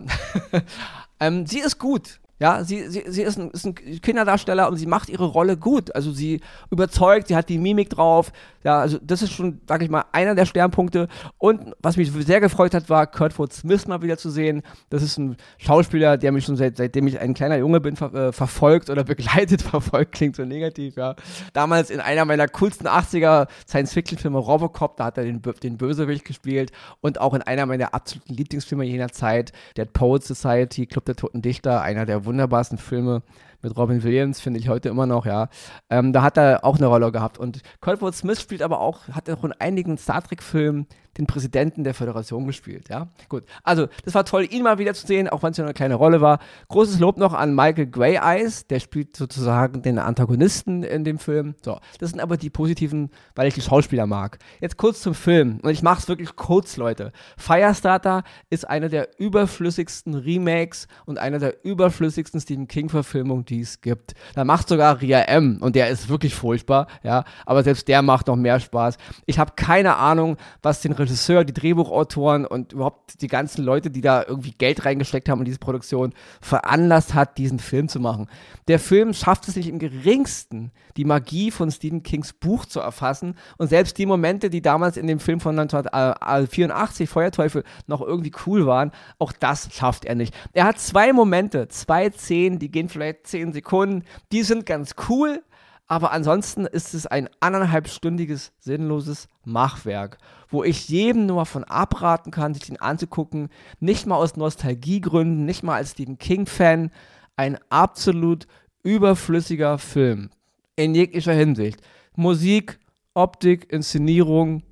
ähm, 1.20 1.46
sie 1.46 1.60
ist 1.60 1.78
gut. 1.78 2.21
Ja, 2.42 2.64
sie, 2.64 2.90
sie, 2.90 3.04
sie 3.06 3.22
ist, 3.22 3.38
ein, 3.38 3.52
ist 3.52 3.68
ein 3.68 3.76
Kinderdarsteller 3.76 4.68
und 4.68 4.78
sie 4.78 4.88
macht 4.88 5.10
ihre 5.10 5.26
Rolle 5.26 5.58
gut. 5.58 5.94
Also 5.94 6.12
sie 6.12 6.42
überzeugt, 6.72 7.28
sie 7.28 7.36
hat 7.36 7.50
die 7.50 7.60
Mimik 7.60 7.92
drauf. 7.92 8.32
Ja, 8.64 8.80
also 8.80 8.98
das 9.02 9.22
ist 9.22 9.32
schon, 9.32 9.62
sag 9.68 9.84
ich 9.84 9.92
mal, 9.92 10.06
einer 10.12 10.34
der 10.34 10.48
Sternpunkte. 10.48 11.08
Und 11.38 11.76
was 11.84 11.98
mich 11.98 12.12
sehr 12.12 12.42
gefreut 12.42 12.74
hat, 12.74 12.90
war 12.90 13.06
Kurtwood 13.06 13.54
Smith 13.54 13.88
mal 13.88 14.02
wieder 14.02 14.18
zu 14.18 14.32
sehen. 14.32 14.64
Das 14.90 15.04
ist 15.04 15.20
ein 15.20 15.38
Schauspieler, 15.60 16.18
der 16.18 16.32
mich 16.32 16.46
schon 16.46 16.56
seit, 16.56 16.78
seitdem 16.78 17.06
ich 17.06 17.20
ein 17.20 17.36
kleiner 17.36 17.58
Junge 17.58 17.80
bin, 17.80 17.96
ver 17.96 18.12
äh, 18.14 18.32
verfolgt 18.32 18.90
oder 18.90 19.04
begleitet. 19.12 19.62
Verfolgt 19.62 20.14
klingt 20.14 20.36
so 20.36 20.44
negativ, 20.44 20.96
ja. 20.96 21.16
Damals 21.54 21.92
in 21.92 22.00
einer 22.00 22.26
meiner 22.26 22.48
coolsten 22.48 22.88
80er 22.88 23.50
Science-Fiction-Filme, 23.68 24.40
Robocop, 24.40 24.98
da 24.98 25.06
hat 25.06 25.18
er 25.20 25.26
den, 25.26 25.44
den 25.62 25.78
Bösewicht 25.78 26.26
gespielt. 26.26 26.72
Und 27.02 27.22
auch 27.22 27.36
in 27.36 27.44
einer 27.44 27.68
meiner 27.68 27.94
absoluten 27.94 28.34
Lieblingsfilme 28.34 28.84
jener 28.84 29.10
Zeit, 29.10 29.52
Dead 29.78 29.94
Poet 29.94 30.24
Society, 30.24 30.88
Club 30.88 31.06
der 31.06 31.16
Toten 31.16 31.44
Dichter, 31.44 31.84
einer 31.84 32.08
der 32.08 32.26
wunderbarsten 32.32 32.78
Filme 32.78 33.22
mit 33.62 33.76
Robin 33.78 34.04
Williams, 34.04 34.40
finde 34.40 34.60
ich 34.60 34.70
heute 34.70 34.90
immer 34.90 35.06
noch, 35.06 35.26
ja. 35.26 35.50
Ähm, 35.90 36.14
da 36.14 36.24
hat 36.24 36.38
er 36.38 36.64
auch 36.64 36.78
eine 36.78 36.88
Rolle 36.88 37.12
gehabt. 37.12 37.38
Und 37.38 37.62
Coltwood 37.80 38.16
Smith 38.16 38.42
spielt 38.42 38.62
aber 38.62 38.80
auch, 38.80 39.08
hat 39.10 39.30
auch 39.30 39.44
in 39.44 39.54
einigen 39.54 39.98
Star 39.98 40.22
Trek-Filmen 40.22 40.88
den 41.18 41.28
Präsidenten 41.28 41.84
der 41.84 41.94
Föderation 41.94 42.48
gespielt, 42.48 42.88
ja. 42.90 43.08
Gut. 43.28 43.44
Also, 43.64 43.88
das 44.06 44.14
war 44.14 44.24
toll, 44.24 44.48
ihn 44.50 44.64
mal 44.64 44.78
wieder 44.78 44.94
zu 44.94 45.06
sehen, 45.06 45.28
auch 45.28 45.44
wenn 45.44 45.52
es 45.52 45.58
ja 45.58 45.66
eine 45.66 45.74
kleine 45.74 45.96
Rolle 45.96 46.22
war. 46.22 46.40
Großes 46.70 47.00
Lob 47.00 47.18
noch 47.18 47.34
an 47.34 47.54
Michael 47.54 47.88
Grey 47.88 48.16
Eyes, 48.16 48.66
der 48.68 48.80
spielt 48.80 49.18
sozusagen 49.18 49.82
den 49.82 50.00
Antagonisten 50.00 50.84
in 50.84 51.04
dem 51.04 51.20
Film. 51.20 51.56
So, 51.64 51.80
das 52.00 52.12
sind 52.12 52.22
aber 52.22 52.38
die 52.38 52.50
positiven, 52.50 53.10
weil 53.36 53.48
ich 53.48 53.54
die 53.54 53.62
Schauspieler 53.62 54.08
mag. 54.08 54.40
Jetzt 54.62 54.78
kurz 54.78 55.02
zum 55.02 55.14
Film. 55.14 55.60
Und 55.62 55.72
ich 55.72 55.84
mache 55.84 56.00
es 56.00 56.08
wirklich 56.08 56.36
kurz, 56.36 56.78
Leute. 56.78 57.12
Firestarter 57.38 58.24
ist 58.50 58.70
eine 58.70 58.88
der 58.88 59.20
überflüssigsten 59.20 60.16
Remakes 60.16 60.88
und 61.06 61.20
eine 61.20 61.40
der 61.40 61.66
überflüssigsten 61.66 62.40
Stephen 62.40 62.68
King-Verfilmungen, 62.68 63.46
die 63.52 63.62
es 63.62 63.82
gibt. 63.82 64.14
Da 64.34 64.44
macht 64.44 64.70
sogar 64.70 65.02
Ria 65.02 65.20
M. 65.22 65.58
und 65.62 65.76
der 65.76 65.90
ist 65.90 66.10
wirklich 66.10 66.34
furchtbar, 66.34 66.88
ja. 67.04 67.24
Aber 67.46 67.64
selbst 67.64 67.88
der 67.88 68.02
macht 68.02 68.28
noch 68.28 68.36
mehr 68.36 68.60
Spaß. 68.60 68.98
Ich 69.26 69.38
habe 69.38 69.52
keine 69.56 69.98
Ahnung, 69.98 70.38
was 70.64 70.82
den 70.82 70.94
Regisseur, 70.94 71.44
die 71.44 71.54
Drehbuchautoren 71.54 72.46
und 72.46 72.74
überhaupt 72.74 73.22
die 73.22 73.28
ganzen 73.28 73.64
Leute, 73.64 73.92
die 73.92 74.02
da 74.02 74.24
irgendwie 74.24 74.52
Geld 74.52 74.86
reingesteckt 74.86 75.30
haben 75.30 75.40
in 75.40 75.46
diese 75.46 75.60
Produktion, 75.60 76.14
veranlasst 76.40 77.14
hat, 77.14 77.38
diesen 77.38 77.60
Film 77.60 77.90
zu 77.90 78.00
machen. 78.00 78.28
Der 78.68 78.80
Film 78.80 79.14
schafft 79.14 79.48
es 79.48 79.56
nicht 79.56 79.68
im 79.68 79.80
geringsten, 79.80 80.72
die 80.98 81.06
Magie 81.06 81.52
von 81.52 81.72
Stephen 81.72 82.04
Kings 82.04 82.34
Buch 82.34 82.66
zu 82.66 82.80
erfassen 82.80 83.36
und 83.58 83.68
selbst 83.68 83.98
die 83.98 84.06
Momente, 84.06 84.50
die 84.50 84.62
damals 84.62 84.98
in 84.98 85.08
dem 85.08 85.20
Film 85.20 85.40
von 85.40 85.60
1984 85.60 87.10
Feuerteufel 87.10 87.64
noch 87.88 88.02
irgendwie 88.02 88.32
cool 88.46 88.66
waren, 88.66 88.92
auch 89.20 89.34
das 89.34 89.70
schafft 89.74 90.06
er 90.06 90.16
nicht. 90.16 90.34
Er 90.54 90.66
hat 90.66 90.80
zwei 90.80 91.12
Momente, 91.14 91.68
zwei 91.68 92.10
Szenen, 92.12 92.60
die 92.60 92.72
gehen 92.72 92.90
vielleicht 92.90 93.28
zehn 93.28 93.41
Sekunden, 93.54 94.04
die 94.32 94.44
sind 94.44 94.66
ganz 94.66 94.96
cool, 95.10 95.44
aber 95.88 96.14
ansonsten 96.14 96.66
ist 96.66 96.94
es 96.94 97.06
ein 97.06 97.28
anderthalbstündiges, 97.42 98.54
sinnloses 98.60 99.28
Machwerk, 99.44 100.20
wo 100.50 100.64
ich 100.64 100.88
jedem 100.88 101.26
nur 101.26 101.46
von 101.46 101.66
abraten 101.66 102.32
kann, 102.32 102.54
sich 102.54 102.64
den 102.64 102.80
anzugucken. 102.80 103.50
Nicht 103.82 104.08
mal 104.08 104.16
aus 104.16 104.38
Nostalgiegründen, 104.38 105.44
nicht 105.44 105.64
mal 105.64 105.76
als 105.76 105.92
Stephen 105.92 106.18
King-Fan. 106.18 106.92
Ein 107.36 107.58
absolut 107.70 108.48
überflüssiger 108.84 109.78
Film. 109.78 110.30
In 110.78 110.96
jeglicher 110.96 111.34
Hinsicht. 111.34 111.82
Musik, 112.16 112.80
Optik, 113.14 113.72
Inszenierung, 113.74 114.64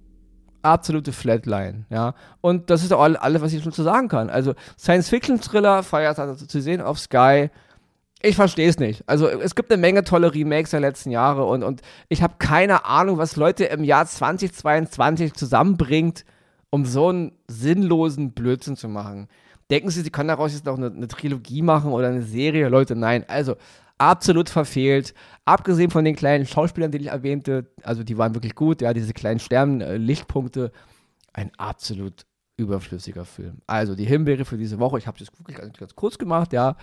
absolute 0.61 1.11
Flatline, 1.11 1.85
ja. 1.89 2.13
Und 2.41 2.69
das 2.69 2.83
ist 2.83 2.93
auch 2.93 3.01
alles, 3.01 3.41
was 3.41 3.53
ich 3.53 3.63
schon 3.63 3.73
zu 3.73 3.83
sagen 3.83 4.07
kann. 4.07 4.29
Also 4.29 4.53
Science-Fiction-Thriller, 4.77 5.83
Feiertag 5.83 6.37
zu 6.37 6.61
sehen 6.61 6.81
auf 6.81 6.99
Sky, 6.99 7.49
Ich 8.21 8.35
verstehe 8.35 8.67
es 8.67 8.79
nicht. 8.79 9.03
Also 9.07 9.27
es 9.27 9.55
gibt 9.55 9.71
eine 9.71 9.79
Menge 9.79 10.03
tolle 10.03 10.33
Remakes 10.33 10.71
der 10.71 10.81
letzten 10.81 11.09
Jahre 11.11 11.45
und, 11.45 11.63
und 11.63 11.81
ich 12.09 12.21
habe 12.21 12.35
keine 12.37 12.85
Ahnung, 12.85 13.17
was 13.17 13.37
Leute 13.37 13.65
im 13.65 13.83
Jahr 13.83 14.05
2022 14.05 15.33
zusammenbringt, 15.33 16.25
um 16.69 16.85
so 16.85 17.09
einen 17.09 17.31
sinnlosen 17.47 18.33
Blödsinn 18.33 18.75
zu 18.75 18.89
machen. 18.89 19.29
Denken 19.71 19.89
Sie, 19.89 20.01
Sie 20.01 20.09
können 20.09 20.29
daraus 20.29 20.53
jetzt 20.53 20.65
noch 20.65 20.77
eine, 20.77 20.87
eine 20.87 21.07
Trilogie 21.07 21.61
machen 21.61 21.91
oder 21.91 22.09
eine 22.09 22.23
Serie? 22.23 22.67
Leute, 22.67 22.95
nein. 22.95 23.23
Also 23.27 23.55
absolut 23.97 24.49
verfehlt. 24.49 25.13
Abgesehen 25.45 25.91
von 25.91 26.03
den 26.03 26.15
kleinen 26.15 26.45
Schauspielern, 26.45 26.91
die 26.91 26.97
ich 26.97 27.07
erwähnte, 27.07 27.71
also 27.83 28.03
die 28.03 28.17
waren 28.17 28.33
wirklich 28.33 28.55
gut, 28.55 28.81
ja, 28.81 28.93
diese 28.93 29.13
kleinen 29.13 29.39
Sternen, 29.39 29.81
äh, 29.81 30.69
ein 31.33 31.51
absolut 31.57 32.25
überflüssiger 32.57 33.23
Film. 33.23 33.61
Also 33.67 33.95
die 33.95 34.05
Himbeere 34.05 34.43
für 34.43 34.57
diese 34.57 34.79
Woche, 34.79 34.97
ich 34.97 35.07
habe 35.07 35.17
das 35.19 35.29
wirklich 35.37 35.57
ganz, 35.57 35.77
ganz 35.77 35.95
kurz 35.95 36.17
gemacht, 36.17 36.51
ja. 36.51 36.75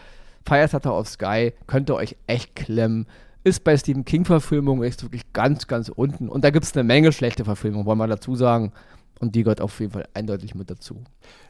Firestarter 0.47 0.93
auf 0.93 1.09
Sky, 1.09 1.53
könnt 1.67 1.91
ihr 1.91 1.95
euch 1.95 2.17
echt 2.27 2.57
klemmen. 2.57 3.07
Ist 3.45 3.65
bei 3.65 3.77
Stephen 3.77 4.05
King-Verfilmungen 4.05 4.83
echt 4.83 5.03
wirklich 5.03 5.33
ganz, 5.33 5.67
ganz 5.67 5.89
unten. 5.89 6.29
Und 6.29 6.45
da 6.45 6.51
gibt 6.51 6.65
es 6.65 6.75
eine 6.75 6.85
Menge 6.85 7.13
schlechte 7.13 7.45
Verfilmungen, 7.45 7.87
wollen 7.87 7.99
wir 7.99 8.07
dazu 8.07 8.35
sagen. 8.35 8.73
Und 9.19 9.35
die 9.35 9.45
gehört 9.45 9.61
auf 9.61 9.81
jeden 9.81 9.93
Fall 9.93 10.07
eindeutig 10.15 10.55
mit 10.55 10.71
dazu. 10.71 11.03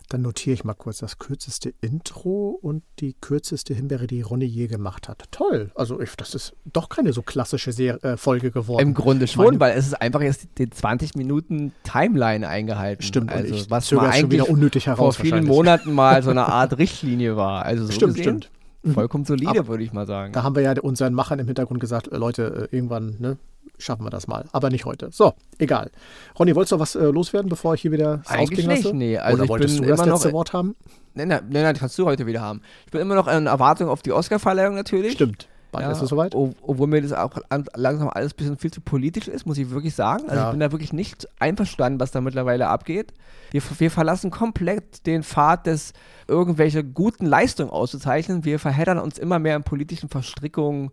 Dann 0.09 0.23
notiere 0.23 0.55
ich 0.55 0.63
mal 0.63 0.75
kurz 0.75 0.99
das 0.99 1.19
kürzeste 1.19 1.75
Intro 1.81 2.57
und 2.63 2.85
die 3.01 3.15
kürzeste 3.21 3.75
Himbeere, 3.75 4.07
die 4.07 4.23
Ronny 4.23 4.45
je 4.45 4.69
gemacht 4.69 5.09
hat. 5.09 5.25
Toll. 5.33 5.73
Also 5.75 6.01
ich, 6.01 6.15
das 6.15 6.35
ist 6.37 6.55
doch 6.65 6.89
keine 6.89 7.13
so 7.13 7.23
klassische 7.23 7.73
Serie, 7.73 8.01
äh, 8.03 8.17
Folge 8.17 8.53
geworden. 8.53 8.83
Im 8.83 8.95
Grunde 8.95 9.27
schon, 9.27 9.47
meine, 9.47 9.61
weil 9.61 9.77
es 9.77 9.89
ist 9.89 9.95
einfach 9.95 10.21
jetzt 10.21 10.47
die 10.59 10.71
20 10.71 11.17
Minuten 11.17 11.73
Timeline 11.83 12.47
eingehalten. 12.47 13.03
Stimmt. 13.03 13.33
Also 13.33 13.69
was 13.69 13.91
mal 13.91 14.11
eigentlich 14.11 14.49
unnötig 14.49 14.87
heraus, 14.87 15.17
vor 15.17 15.25
vielen 15.25 15.45
Monaten 15.45 15.93
mal 15.93 16.23
so 16.23 16.31
eine 16.31 16.47
Art 16.47 16.79
Richtlinie 16.79 17.37
war. 17.37 17.65
Also 17.65 17.87
so 17.87 17.93
stimmt, 17.93 18.15
gesehen, 18.15 18.43
stimmt. 18.43 18.51
Vollkommen 18.93 19.25
solide, 19.25 19.67
würde 19.69 19.83
ich 19.85 19.93
mal 19.93 20.07
sagen. 20.07 20.33
Da 20.33 20.43
haben 20.43 20.55
wir 20.55 20.63
ja 20.63 20.75
unseren 20.81 21.15
Machern 21.15 21.39
im 21.39 21.47
Hintergrund 21.47 21.81
gesagt, 21.81 22.13
äh, 22.13 22.17
Leute, 22.17 22.69
äh, 22.71 22.77
irgendwann, 22.77 23.17
ne, 23.19 23.37
schaffen 23.79 24.05
wir 24.05 24.11
das 24.11 24.27
mal. 24.27 24.45
Aber 24.53 24.71
nicht 24.71 24.85
heute. 24.85 25.11
So, 25.13 25.35
egal. 25.59 25.91
Ronny, 26.39 26.55
wolltest 26.55 26.73
du 26.73 26.77
noch 26.77 26.81
was 26.83 26.95
äh, 26.95 27.05
loswerden, 27.05 27.49
bevor 27.49 27.75
ich 27.75 27.83
hier 27.83 27.93
wieder 27.93 28.23
Eigentlich 28.27 28.67
nicht, 28.67 28.85
lasse? 28.85 28.97
nee. 28.97 29.19
Also 29.19 29.35
Oder 29.35 29.45
ich 29.45 29.51
wolltest 29.51 29.75
bin 29.77 29.85
du 29.85 29.89
das 29.91 30.07
letzte 30.07 30.29
noch, 30.29 30.33
Wort 30.35 30.53
haben? 30.53 30.77
Nein, 31.15 31.29
nein, 31.29 31.47
nein, 31.51 31.77
kannst 31.77 31.99
du 31.99 32.05
heute 32.05 32.27
wieder 32.27 32.41
haben. 32.41 32.61
Ich 32.85 32.93
bin 32.93 33.01
immer 33.01 33.15
noch 33.15 33.29
in 33.29 33.47
Erwartung 33.47 33.89
auf 33.89 34.03
die 34.03 34.13
Oscarverleihung 34.13 34.75
natürlich. 34.75 35.13
Stimmt. 35.13 35.49
Bald 35.77 35.87
Ja, 35.87 35.93
ist 35.93 36.03
es 36.03 36.09
soweit. 36.11 36.35
ob- 36.35 36.55
Obwohl 36.63 36.87
mir 36.87 37.01
das 37.03 37.13
auch 37.13 37.37
an- 37.49 37.67
langsam 37.75 38.09
alles 38.09 38.33
ein 38.33 38.37
bisschen 38.37 38.59
viel 38.59 38.71
zu 38.73 38.81
politisch 38.81 39.29
ist, 39.29 39.47
muss 39.47 39.59
ich 39.59 39.71
wirklich 39.71 39.95
sagen. 39.95 40.25
Also 40.29 40.37
Ja. 40.37 40.45
ich 40.47 40.51
bin 40.53 40.61
da 40.61 40.73
wirklich 40.73 40.93
nicht 40.93 41.29
einverstanden, 41.39 42.01
was 42.01 42.11
da 42.11 42.21
mittlerweile 42.21 42.69
abgeht. 42.69 43.13
Wir, 43.51 43.63
wir 43.79 43.91
verlassen 43.91 44.31
komplett 44.31 45.07
den 45.07 45.23
Pfad 45.23 45.67
des 45.67 45.93
irgendwelche 46.29 46.83
guten 46.85 47.27
Leistungen 47.27 47.71
auszuzeichnen. 47.71 48.45
Wir 48.45 48.59
verheddern 48.59 48.99
uns 48.99 49.19
immer 49.19 49.39
mehr 49.39 49.57
in 49.57 49.63
politischen 49.63 50.09
Verstrickungen 50.09 50.91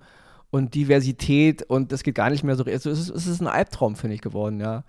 und 0.52 0.76
Diversität 0.76 1.64
und 1.64 1.92
das 1.92 2.04
geht 2.04 2.16
gar 2.16 2.30
nicht 2.30 2.44
mehr 2.44 2.56
so. 2.56 2.64
Also 2.64 2.90
es, 2.92 3.00
ist, 3.00 3.10
es 3.10 3.26
ist 3.28 3.42
ein 3.42 3.48
Albtraum, 3.48 3.96
finde 3.96 4.16
ich, 4.16 4.22
geworden, 4.22 4.60
ja. 4.60 4.84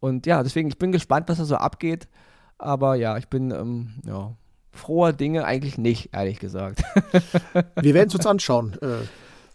Und 0.00 0.24
ja, 0.24 0.42
deswegen, 0.42 0.68
ich 0.68 0.78
bin 0.78 0.92
gespannt, 0.92 1.28
was 1.28 1.36
da 1.38 1.44
so 1.44 1.56
abgeht. 1.56 2.08
Aber 2.56 2.94
ja, 2.94 3.18
ich 3.18 3.28
bin, 3.28 3.50
ähm, 3.50 3.90
ja, 4.06 4.32
froher 4.72 5.12
Dinge 5.12 5.44
eigentlich 5.44 5.76
nicht, 5.76 6.10
ehrlich 6.14 6.38
gesagt. 6.38 6.82
Wir 7.80 7.92
werden 7.94 8.08
es 8.08 8.14
uns 8.14 8.24
anschauen. 8.26 8.74
Äh, 8.80 9.04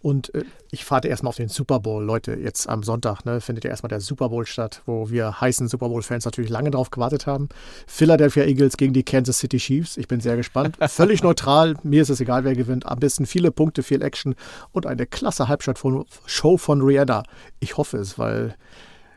und 0.05 0.35
äh, 0.35 0.43
ich 0.69 0.85
fahre 0.85 1.07
erstmal 1.07 1.29
auf 1.29 1.37
den 1.37 1.49
Super 1.49 1.79
Bowl. 1.79 2.03
Leute, 2.03 2.35
jetzt 2.35 2.69
am 2.69 2.83
Sonntag 2.83 3.25
ne, 3.25 3.41
findet 3.41 3.63
ja 3.63 3.71
erstmal 3.71 3.87
der 3.87 4.01
Super 4.01 4.29
Bowl 4.29 4.45
statt, 4.45 4.83
wo 4.85 5.09
wir 5.09 5.41
heißen 5.41 5.67
Super 5.67 5.89
Bowl-Fans 5.89 6.25
natürlich 6.25 6.51
lange 6.51 6.69
drauf 6.69 6.91
gewartet 6.91 7.25
haben. 7.25 7.49
Philadelphia 7.87 8.43
Eagles 8.43 8.77
gegen 8.77 8.93
die 8.93 9.01
Kansas 9.01 9.39
City 9.39 9.57
Chiefs. 9.57 9.97
Ich 9.97 10.07
bin 10.07 10.21
sehr 10.21 10.35
gespannt. 10.35 10.77
Völlig 10.89 11.23
neutral. 11.23 11.73
Mir 11.81 12.03
ist 12.03 12.09
es 12.09 12.21
egal, 12.21 12.43
wer 12.43 12.53
gewinnt. 12.53 12.85
Am 12.85 12.99
besten 12.99 13.25
viele 13.25 13.49
Punkte, 13.49 13.81
viel 13.81 14.03
Action 14.03 14.35
und 14.73 14.85
eine 14.85 15.07
klasse 15.07 15.47
Halbzeit-Show 15.47 16.57
von 16.57 16.81
Rihanna. 16.83 17.23
Ich 17.59 17.77
hoffe 17.77 17.97
es, 17.97 18.19
weil 18.19 18.53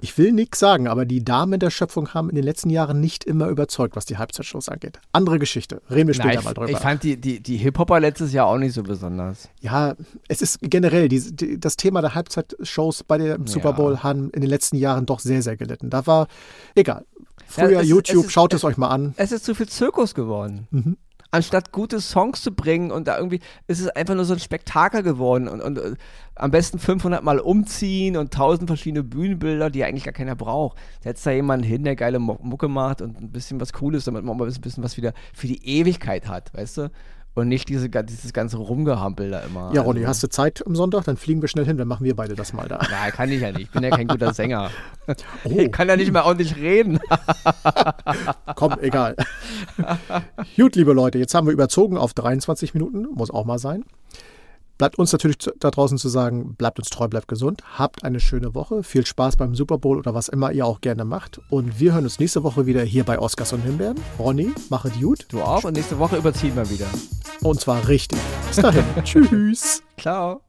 ich 0.01 0.17
will 0.19 0.33
nichts 0.33 0.59
sagen, 0.59 0.87
aber 0.89 1.05
die 1.05 1.25
Damen 1.25 1.59
der 1.61 1.71
Schöpfung 1.71 2.15
haben 2.15 2.29
in 2.31 2.35
den 2.37 2.45
letzten 2.45 2.71
Jahren 2.71 3.01
nicht 3.01 3.25
immer 3.25 3.49
überzeugt, 3.49 3.97
was 3.97 4.05
die 4.05 4.17
Halbzeitshows 4.19 4.69
angeht. 4.69 5.01
Andere 5.13 5.39
Geschichte. 5.39 5.83
Reden 5.91 6.07
wir 6.09 6.15
später 6.15 6.35
Nein, 6.37 6.45
mal 6.45 6.55
drüber. 6.55 6.71
ich 6.71 6.79
fand 6.79 7.03
die, 7.03 7.17
die, 7.21 7.41
die 7.41 7.57
Hip-Hopper 7.57 8.01
letztes 8.01 8.33
Jahr 8.33 8.47
auch 8.47 8.59
nicht 8.59 8.75
so 8.75 8.83
besonders. 8.83 9.49
Ja, 9.61 9.95
es 10.29 10.43
ist 10.43 10.59
generell, 10.63 11.09
die, 11.09 11.21
die, 11.35 11.59
das 11.61 11.77
Thema 11.77 12.01
der 12.01 12.15
Halbzeitshows 12.15 13.05
bei 13.05 13.19
dem 13.19 13.47
Super 13.47 13.71
Ja. 13.71 13.77
Bowl 13.77 13.99
haben 14.03 14.31
in 14.31 14.41
den 14.41 14.51
letzten 14.51 14.77
Jahren 14.77 15.07
doch 15.07 15.21
sehr, 15.21 15.43
sehr 15.43 15.57
gelitten. 15.57 15.91
Da 15.91 16.07
war, 16.07 16.29
egal. 16.75 17.05
Früher 17.47 17.71
Ja, 17.71 17.81
es 17.81 17.89
YouTube, 17.89 18.19
es 18.21 18.25
ist- 18.27 18.33
schaut 18.33 18.53
es 18.55 18.65
euch 18.65 18.77
mal 18.77 18.89
an. 18.89 19.15
Es 19.17 19.33
ist 19.33 19.45
zu 19.45 19.55
viel 19.55 19.69
Zirkus 19.69 20.15
geworden. 20.15 20.69
Mhm. 20.71 20.97
Anstatt 21.31 21.73
gute 21.73 22.01
Songs 22.01 22.43
zu 22.43 22.53
bringen 22.53 22.91
und 22.91 23.07
da 23.07 23.17
irgendwie, 23.17 23.41
ist 23.67 23.81
es 23.81 23.89
einfach 23.89 24.15
nur 24.15 24.25
so 24.25 24.33
ein 24.33 24.39
Spektakel 24.39 25.03
geworden 25.03 25.47
und, 25.47 25.61
und 25.61 25.79
äh, 25.79 25.95
am 26.35 26.51
besten 26.51 26.79
500 26.79 27.23
Mal 27.23 27.39
umziehen 27.39 28.17
und 28.17 28.33
1000 28.33 28.69
verschiedene 28.69 29.03
Bühnenbilder, 29.03 29.71
die 29.71 29.85
eigentlich 29.85 30.05
gar 30.05 30.15
keiner 30.15 30.37
braucht. 30.37 30.79
Setzt 31.03 31.27
da 31.27 31.31
jemanden 31.31 31.67
hin, 31.67 31.85
der 31.85 31.97
geile 31.97 32.19
Mucke 32.19 32.69
macht 32.69 33.03
und 33.03 33.21
ein 33.21 33.31
bisschen 33.31 33.61
was 33.61 33.73
Cooles, 33.73 34.05
damit 34.05 34.25
man 34.25 34.37
mal 34.37 34.49
ein 34.49 34.61
bisschen 34.61 34.85
was 34.85 34.97
wieder 34.97 35.13
für 35.35 35.49
die 35.49 35.67
Ewigkeit 35.67 36.29
hat, 36.29 36.55
weißt 36.55 36.79
du? 36.79 36.91
Und 37.39 37.49
nicht 37.49 37.69
diese, 37.69 37.89
dieses 37.89 38.33
ganze 38.33 38.57
Rumgehampel 38.57 39.31
da 39.31 39.41
immer. 39.41 39.71
Ja, 39.73 39.83
Ronny, 39.83 40.01
Also- 40.01 40.09
hast 40.09 40.23
du 40.25 40.29
Zeit 40.29 40.67
am 40.67 40.75
Sonntag? 40.75 41.05
Dann 41.05 41.17
fliegen 41.17 41.41
wir 41.41 41.49
schnell 41.49 41.65
hin, 41.65 41.77
dann 41.77 41.87
machen 41.87 42.05
wir 42.05 42.17
beide 42.17 42.35
das 42.35 42.53
mal 42.53 42.67
da. 42.69 42.81
Ja, 42.91 43.11
kann 43.13 43.31
ich 43.31 43.41
ja 43.41 43.53
nicht. 43.53 43.61
Ich 43.63 43.71
bin 43.71 43.83
ja 43.85 43.91
kein 43.91 44.09
guter 44.09 44.35
Sänger. 44.35 44.71
Oh, 45.45 45.51
Ich 45.51 45.71
kann 45.71 45.89
ja 45.89 45.97
nicht 45.97 46.13
mehr 46.13 46.25
ordentlich 46.25 46.57
reden. 46.57 46.99
komm, 48.57 48.75
egal. 48.81 49.15
Gut, 50.57 50.75
liebe 50.77 50.93
Leute, 50.93 51.19
jetzt 51.19 51.35
haben 51.35 51.47
wir 51.47 51.53
überzogen 51.53 51.97
auf 51.97 52.13
23 52.15 52.75
Minuten, 52.75 53.07
muss 53.15 53.31
auch 53.31 53.45
mal 53.45 53.59
sein. 53.59 53.85
Bleibt 54.79 54.97
uns 54.97 55.13
natürlich 55.13 55.39
da 55.39 55.71
draußen 55.71 55.99
zu 55.99 56.09
sagen, 56.09 56.55
bleibt 56.55 56.79
uns 56.79 56.89
treu, 56.89 57.09
bleibt 57.09 57.27
gesund, 57.27 57.63
habt 57.77 58.05
eine 58.05 58.21
schöne 58.21 58.55
Woche, 58.55 58.85
viel 58.85 59.05
Spaß 59.05 59.37
beim 59.37 59.57
Super 59.57 59.77
Bowl 59.79 59.99
oder 59.99 60.15
was 60.15 60.29
immer 60.29 60.53
ihr 60.53 60.67
auch 60.67 60.81
gerne 60.81 61.05
macht. 61.05 61.41
Und 61.51 61.81
wir 61.81 61.95
hören 61.95 62.05
uns 62.05 62.21
nächste 62.21 62.45
Woche 62.45 62.67
wieder 62.67 62.83
hier 62.83 63.03
bei 63.03 63.19
Oscars 63.19 63.53
und 63.53 63.63
Himbeeren. 63.63 64.01
Ronny, 64.19 64.53
machet 64.71 65.01
gut. 65.01 65.27
Du 65.31 65.41
auch 65.43 65.65
und 65.65 65.75
nächste 65.75 65.99
Woche 65.99 66.17
überziehen 66.17 66.55
wir 66.55 66.71
wieder. 66.71 66.87
Und 67.43 67.61
zwar 67.61 67.89
richtig. 67.89 68.21
Bis 68.47 68.57
dahin. 68.57 68.85
Tschüss. 69.05 69.83
Ciao. 69.99 70.43